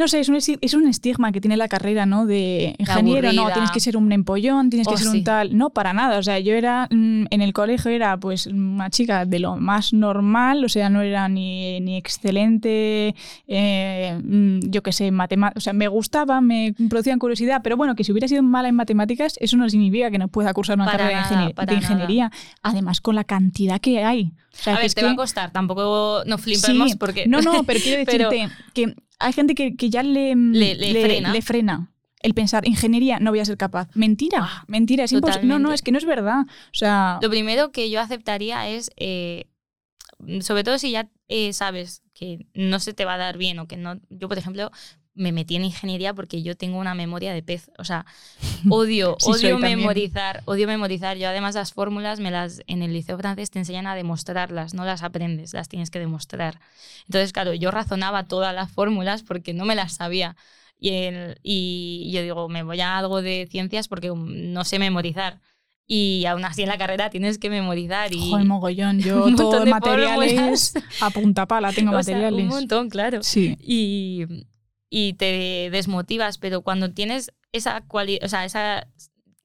[0.00, 2.24] No sé, es un, es un estigma que tiene la carrera, ¿no?
[2.24, 5.18] De ingeniero, no, tienes que ser un empollón, tienes que Oh, ser sí.
[5.18, 5.56] un tal.
[5.58, 6.18] No, para nada.
[6.18, 9.92] O sea, yo era, mm, en el colegio era pues una chica de lo más
[9.92, 13.14] normal, o sea, no era ni, ni excelente,
[13.46, 15.60] eh, mm, yo qué sé, matemáticas.
[15.60, 18.74] O sea, me gustaba, me producían curiosidad, pero bueno, que si hubiera sido mala en
[18.76, 21.66] matemáticas, eso no significa que no pueda cursar una Para carrera de nada, ingenie- para
[21.66, 21.84] de nada.
[21.92, 22.32] ingeniería.
[22.62, 24.32] Además, con la cantidad que hay.
[24.52, 27.26] O sea, A que ver, te va a costar, tampoco no flipemos Sí, porque...
[27.26, 31.00] No, no, pero quiero Pero- decirte que hay gente que, que ya le, Le- le
[31.02, 31.32] frena.
[31.32, 31.92] le frena
[32.22, 33.88] el pensar, ingeniería, no voy a ser capaz.
[33.94, 35.46] Mentira, Ah, mentira, es imposible.
[35.46, 36.40] No, no, es que no es verdad.
[36.48, 39.46] O sea, Lo primero que yo aceptaría es, eh,
[40.40, 43.66] sobre todo si ya eh, sabes que no se te va a dar bien o
[43.66, 43.98] que no...
[44.10, 44.70] Yo, por ejemplo,
[45.20, 47.70] me metí en ingeniería porque yo tengo una memoria de pez.
[47.78, 48.06] O sea,
[48.70, 49.78] odio, Sí, odio también.
[49.78, 51.16] memorizar, odio memorizar.
[51.16, 54.84] Yo además las fórmulas me las en el liceo francés te enseñan a demostrarlas, no
[54.84, 56.60] las aprendes, las tienes que demostrar.
[57.06, 60.36] Entonces, claro, yo razonaba todas las fórmulas porque no me las sabía.
[60.78, 64.78] Y, el- y yo digo, me voy a algo de ciencias porque um, no sé
[64.78, 65.40] memorizar.
[65.92, 69.00] Y aún así en la carrera tienes que memorizar y joder, mogollón.
[69.00, 72.42] Yo un todo de materiales a punta pala tengo o sea, materiales.
[72.44, 73.22] un montón, claro.
[73.24, 74.24] Sí, Y,
[74.90, 78.88] y te desmotivas, pero cuando tienes esa cualidad, o sea, esa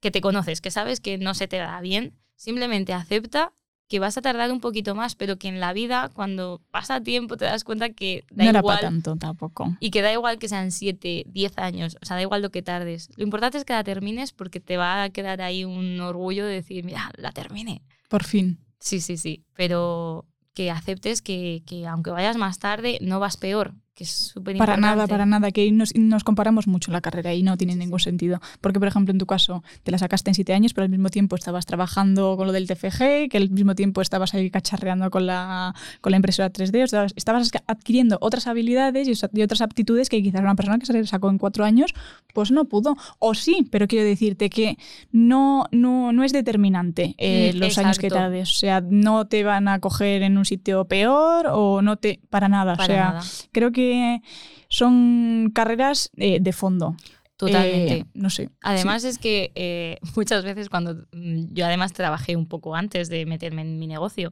[0.02, 3.54] que te conoces, que sabes que no se te da bien, simplemente acepta
[3.88, 7.38] que vas a tardar un poquito más, pero que en la vida, cuando pasa tiempo,
[7.38, 9.78] te das cuenta que da no era igual para tanto tampoco.
[9.80, 12.64] y que da igual que sean 7, 10 años, o sea, da igual lo que
[12.64, 13.10] tardes.
[13.16, 16.54] Lo importante es que la termines porque te va a quedar ahí un orgullo de
[16.54, 17.84] decir, mira, la terminé.
[18.10, 18.60] Por fin.
[18.80, 20.26] Sí, sí, sí, pero
[20.56, 24.74] que aceptes que, que aunque vayas más tarde, no vas peor, que es súper Para
[24.74, 24.82] importante.
[24.82, 28.42] nada, para nada, que nos, nos comparamos mucho la carrera y no tiene ningún sentido.
[28.62, 31.10] Porque, por ejemplo, en tu caso, te la sacaste en siete años, pero al mismo
[31.10, 35.26] tiempo estabas trabajando con lo del TFG, que al mismo tiempo estabas ahí cacharreando con
[35.26, 40.22] la, con la impresora 3D, o sea, estabas adquiriendo otras habilidades y, otras aptitudes que
[40.22, 41.94] quizás una persona que se le sacó en cuatro años,
[42.34, 42.98] pues no pudo.
[43.20, 44.78] O sí, pero quiero decirte que
[45.12, 48.50] no, no, no es determinante eh, Mm, los años que tardes.
[48.50, 52.20] O sea, no te van a coger en un sitio peor o no te...
[52.30, 52.76] Para nada.
[52.76, 53.22] Para o sea, nada.
[53.52, 53.85] creo que
[54.70, 56.96] son carreras eh, de fondo.
[57.38, 57.98] Totalmente.
[57.98, 58.50] Eh, no sé.
[58.62, 63.26] Además es que eh, muchas veces cuando mm, yo además trabajé un poco antes de
[63.26, 64.32] meterme en mi negocio,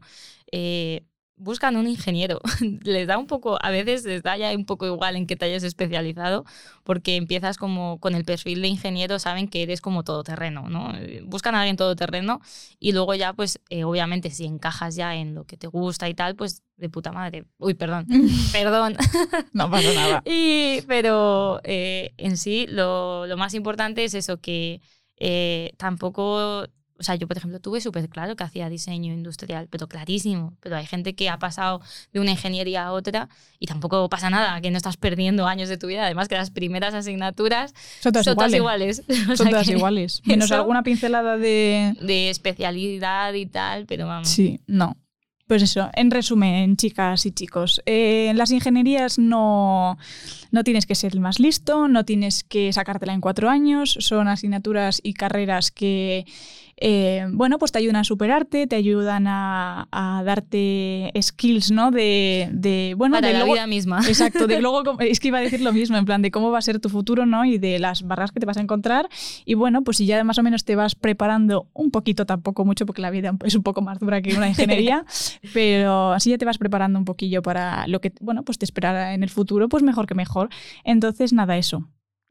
[0.51, 1.05] eh,
[1.43, 2.39] buscan un ingeniero.
[2.83, 5.45] les da un poco, a veces les da ya un poco igual en qué te
[5.45, 6.45] hayas especializado,
[6.83, 10.93] porque empiezas como con el perfil de ingeniero, saben que eres como todoterreno, ¿no?
[11.25, 12.39] Buscan a alguien todoterreno
[12.79, 16.13] y luego ya, pues, eh, obviamente, si encajas ya en lo que te gusta y
[16.13, 17.45] tal, pues de puta madre.
[17.57, 18.07] Uy, perdón,
[18.51, 18.95] perdón.
[19.53, 20.23] No pasa nada.
[20.25, 24.81] Y, pero eh, en sí lo, lo más importante es eso, que
[25.17, 26.65] eh, tampoco,
[26.99, 30.75] o sea, yo por ejemplo tuve súper claro que hacía diseño industrial, pero clarísimo, pero
[30.75, 31.81] hay gente que ha pasado
[32.13, 33.29] de una ingeniería a otra
[33.59, 36.51] y tampoco pasa nada, que no estás perdiendo años de tu vida, además que las
[36.51, 39.03] primeras asignaturas Son todas son todas iguales.
[39.07, 39.27] iguales.
[39.33, 40.21] O Son sea todas que iguales.
[40.25, 41.93] Menos alguna pincelada de...
[42.01, 44.29] De especialidad y tal, pero vamos.
[44.29, 44.97] Sí, no.
[45.47, 49.97] Pues eso, en resumen, chicas y chicos, eh, en las ingenierías no,
[50.51, 54.29] no tienes que ser el más listo, no tienes que sacártela en cuatro años, son
[54.29, 56.25] asignaturas y carreras que,
[56.77, 61.91] eh, bueno, pues te ayudan a superarte, te ayudan a, a darte skills, ¿no?
[61.91, 63.99] De, de bueno, Para de la luego- vida misma.
[64.07, 66.57] Exacto, de luego es que iba a decir lo mismo, en plan de cómo va
[66.59, 67.45] a ser tu futuro, ¿no?
[67.45, 69.07] Y de las barras que te vas a encontrar.
[69.45, 72.85] Y bueno, pues si ya más o menos te vas preparando un poquito, tampoco mucho,
[72.85, 75.05] porque la vida es un poco más dura que una ingeniería,
[75.53, 79.13] pero así ya te vas preparando un poquillo para lo que, bueno, pues te esperará
[79.13, 80.49] en el futuro, pues mejor que mejor.
[80.83, 81.87] Entonces, nada, eso.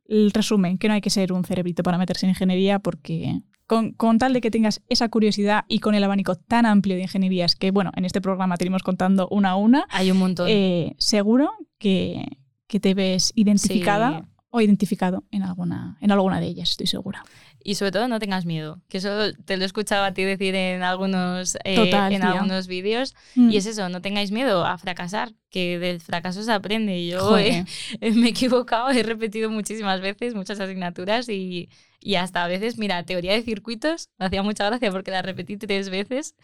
[0.06, 3.92] El resumen, que no hay que ser un cerebrito para meterse en ingeniería porque con,
[3.92, 7.56] con, tal de que tengas esa curiosidad y con el abanico tan amplio de ingenierías
[7.56, 9.86] que, bueno, en este programa tenemos contando una a una.
[9.88, 10.48] Hay un montón.
[10.50, 14.26] Eh, seguro que, que, te ves identificada sí.
[14.50, 17.24] o identificado en alguna, en alguna de ellas, estoy segura.
[17.64, 20.54] Y sobre todo no tengas miedo, que eso te lo he escuchado a ti decir
[20.54, 23.14] en algunos, eh, Total, en algunos vídeos.
[23.34, 23.50] Mm.
[23.50, 27.06] Y es eso, no tengáis miedo a fracasar, que del fracaso se aprende.
[27.06, 27.64] Yo he,
[28.00, 31.68] me he equivocado, he repetido muchísimas veces, muchas asignaturas y,
[32.00, 35.56] y hasta a veces, mira, teoría de circuitos, me hacía mucha gracia porque la repetí
[35.56, 36.34] tres veces.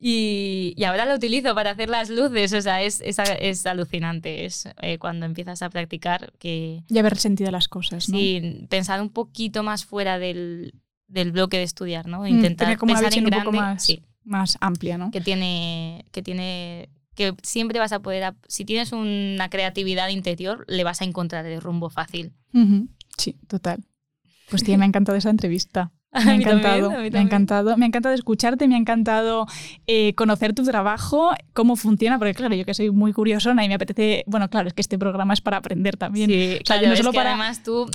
[0.00, 4.44] Y, y, ahora lo utilizo para hacer las luces, o sea, es, es, es alucinante,
[4.44, 6.84] es eh, cuando empiezas a practicar que...
[6.88, 8.16] Y haber sentido las cosas, ¿no?
[8.16, 10.74] Sí, pensar un poquito más fuera del,
[11.08, 12.24] del bloque de estudiar, ¿no?
[12.28, 15.10] Intentar mm, como pensar una en grande, un poco más, sí, más amplia, ¿no?
[15.10, 20.84] que tiene, que tiene que siempre vas a poder, si tienes una creatividad interior, le
[20.84, 22.32] vas a encontrar el rumbo fácil.
[23.16, 23.84] Sí, total.
[24.48, 25.90] Pues tía, me ha encantado esa entrevista.
[26.24, 29.46] Me ha encantado, también, me ha encantado, me ha encantado escucharte, me ha encantado
[29.86, 33.74] eh, conocer tu trabajo, cómo funciona, porque claro, yo que soy muy curiosona y me
[33.74, 36.30] apetece, bueno, claro, es que este programa es para aprender también.
[36.30, 37.90] Sí, o sea, claro, no es solo que para además tú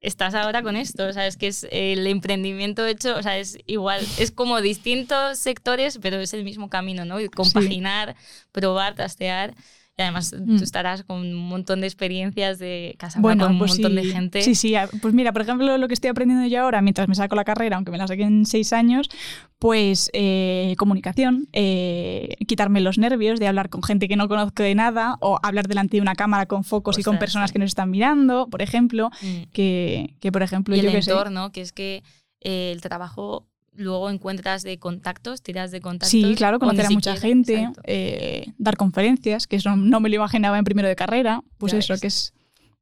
[0.00, 3.58] estás ahora con esto, o sea, es que es el emprendimiento hecho, o sea, es
[3.66, 7.20] igual, es como distintos sectores, pero es el mismo camino, ¿no?
[7.20, 8.46] Y compaginar, sí.
[8.52, 9.54] probar, trastear.
[10.00, 10.56] Y además mm.
[10.56, 13.96] tú estarás con un montón de experiencias de casa bueno, con un pues montón sí.
[13.96, 14.40] de gente.
[14.42, 14.74] Sí, sí.
[15.02, 17.76] Pues mira, por ejemplo, lo que estoy aprendiendo yo ahora, mientras me saco la carrera,
[17.76, 19.10] aunque me la saqué en seis años,
[19.58, 24.74] pues eh, comunicación, eh, quitarme los nervios de hablar con gente que no conozco de
[24.74, 27.52] nada o hablar delante de una cámara con focos O y con personas sí.
[27.52, 29.50] que nos están mirando, por ejemplo, Mm.
[29.52, 32.02] que, que por ejemplo Y el yo que sé- entorno, que es que
[32.40, 36.10] eh, el trabajo luego encuentras de contactos, tiras de contactos.
[36.10, 40.58] Sí, claro, conocer a mucha gente, eh, dar conferencias, que eso no me lo imaginaba
[40.58, 42.00] en primero de carrera, pues Ya eso, ves.
[42.00, 42.34] que es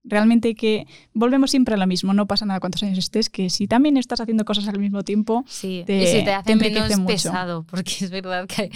[0.05, 3.67] realmente que volvemos siempre a lo mismo, no pasa nada cuántos años estés, que si
[3.67, 6.83] también estás haciendo cosas al mismo tiempo, Sí, te- y se te te hace enriquece
[6.83, 7.13] menos mucho.
[7.13, 8.71] pesado, porque es verdad que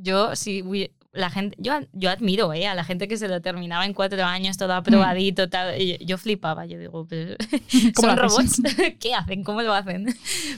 [0.00, 2.66] yo sí, uy, la gente, yo, yo admiro ¿eh?
[2.66, 6.18] a la gente que se lo terminaba en cuatro años, todo aprobadito, tal, y yo
[6.18, 7.36] flipaba, yo digo, pero,
[7.94, 8.62] ¿Cómo ¿son robots?
[9.00, 9.42] ¿Qué hacen?
[9.42, 10.14] ¿Cómo lo hacen?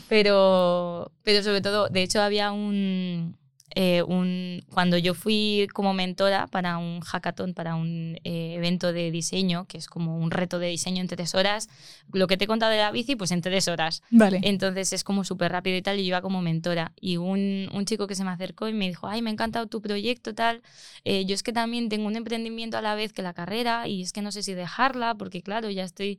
[0.08, 3.37] Pero, pero sobre todo, de hecho había un,
[3.74, 9.10] eh, un, cuando yo fui como mentora para un hackathon, para un eh, evento de
[9.10, 11.68] diseño, que es como un reto de diseño en tres horas,
[12.12, 14.02] lo que te he contado de la bici, pues en tres horas.
[14.10, 14.40] vale.
[14.42, 16.92] Entonces es como súper rápido y tal, y yo iba como mentora.
[17.00, 19.66] Y un, un chico que se me acercó y me dijo, ay, me ha encantado
[19.66, 20.62] tu proyecto, tal.
[21.04, 24.02] Eh, yo es que también tengo un emprendimiento a la vez que la carrera y
[24.02, 26.18] es que no sé si dejarla, porque claro, ya estoy...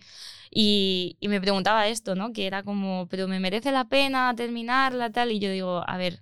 [0.52, 2.34] Y, y me preguntaba esto, ¿no?
[2.34, 5.32] Que era como, pero me merece la pena terminarla, tal.
[5.32, 6.22] Y yo digo, a ver,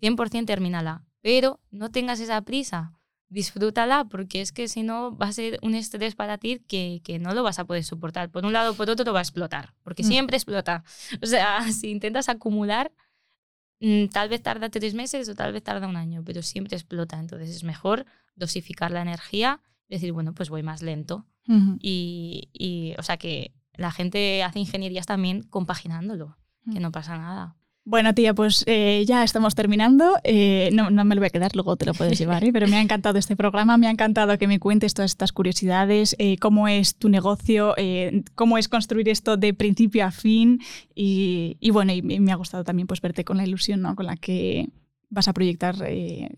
[0.00, 2.92] 100% termínala, pero no tengas esa prisa.
[3.30, 7.18] Disfrútala porque es que si no va a ser un estrés para ti que, que
[7.18, 8.30] no lo vas a poder soportar.
[8.30, 10.06] Por un lado o por otro va a explotar, porque Mm.
[10.06, 10.82] siempre explota.
[11.22, 12.90] O sea, si intentas acumular,
[13.80, 17.18] mm, tal vez tarda tres meses o tal vez tarda un año, pero siempre explota.
[17.20, 21.26] Entonces es mejor dosificar la energía, decir, bueno, pues voy más lento.
[21.80, 26.36] Y, y, o sea, que la gente hace ingenierías también compaginándolo,
[26.72, 26.82] que Mm.
[26.82, 27.56] no pasa nada.
[27.88, 30.18] Bueno, tía, pues eh, ya estamos terminando.
[30.22, 32.52] Eh, no, no me lo voy a quedar, luego te lo puedes llevar, ¿eh?
[32.52, 36.14] pero me ha encantado este programa, me ha encantado que me cuentes todas estas curiosidades,
[36.18, 40.60] eh, cómo es tu negocio, eh, cómo es construir esto de principio a fin
[40.94, 43.96] y, y bueno, y me ha gustado también pues verte con la ilusión ¿no?
[43.96, 44.68] con la que
[45.08, 45.76] vas a proyectar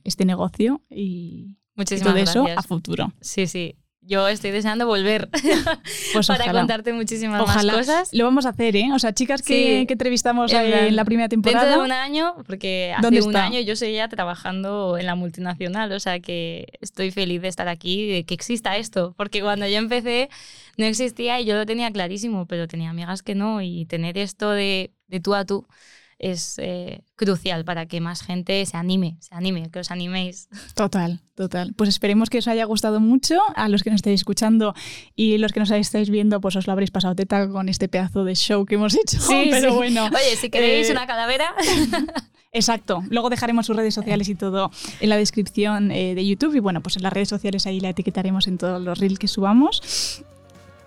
[0.04, 3.12] este negocio y, y Muchísimas todo eso a futuro.
[3.20, 3.74] Sí, sí.
[4.02, 5.28] Yo estoy deseando volver
[6.14, 6.60] Pues para ojalá.
[6.60, 7.72] contarte muchísimas Ojalá.
[7.74, 8.08] más cosas.
[8.12, 8.88] Lo vamos a hacer, ¿eh?
[8.94, 9.86] O sea, chicas que, Sí.
[9.86, 11.64] que entrevistamos En en la primera temporada.
[11.66, 13.44] Dentro de un año, porque hace ¿Dónde un está?
[13.44, 18.08] año yo seguía trabajando en la multinacional, o sea que estoy feliz de estar aquí,
[18.10, 20.30] de que exista esto, porque cuando yo empecé
[20.78, 24.50] no existía y yo lo tenía clarísimo, pero tenía amigas que no, y tener esto
[24.50, 25.66] de, de tú a tú
[26.20, 30.48] es eh, crucial para que más gente se anime, se anime, que os animéis.
[30.74, 31.72] Total, total.
[31.74, 33.40] Pues esperemos que os haya gustado mucho.
[33.56, 34.74] A los que nos estáis escuchando
[35.16, 38.24] y los que nos estáis viendo, pues os lo habréis pasado teta con este pedazo
[38.24, 39.18] de show que hemos hecho.
[39.28, 39.76] Pero sí.
[39.76, 40.06] bueno.
[40.06, 41.54] Oye, si queréis eh, una calavera,
[42.52, 43.04] Exacto.
[43.10, 46.56] Luego dejaremos sus redes sociales y todo en la descripción eh, de YouTube.
[46.56, 49.28] Y bueno, pues en las redes sociales ahí la etiquetaremos en todos los reels que
[49.28, 50.24] subamos.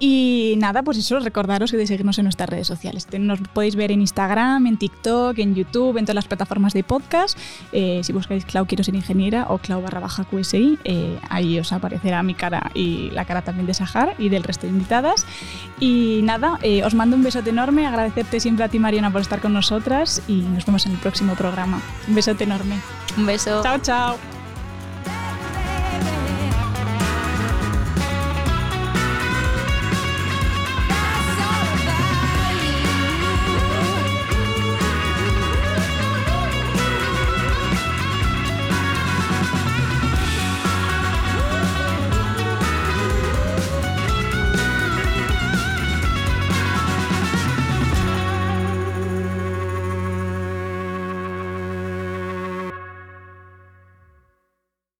[0.06, 3.08] Y nada, pues eso, recordaros que de seguirnos en nuestras redes sociales.
[3.18, 7.40] Nos podéis ver en Instagram, en TikTok, en YouTube, en todas las plataformas de podcast.
[7.72, 11.72] Eh, si buscáis Clau Quiero Ser Ingeniera o Clau barra baja QSI, eh, ahí os
[11.72, 15.26] aparecerá mi cara y la cara también de Sahar y del resto de invitadas.
[15.80, 19.40] Y nada, eh, os mando un besote enorme, agradecerte siempre a ti Mariana por estar
[19.40, 21.82] con nosotras y nos vemos en el próximo programa.
[22.10, 22.76] Un besote enorme.
[23.16, 23.64] un beso.
[23.64, 24.43] Chao, chao.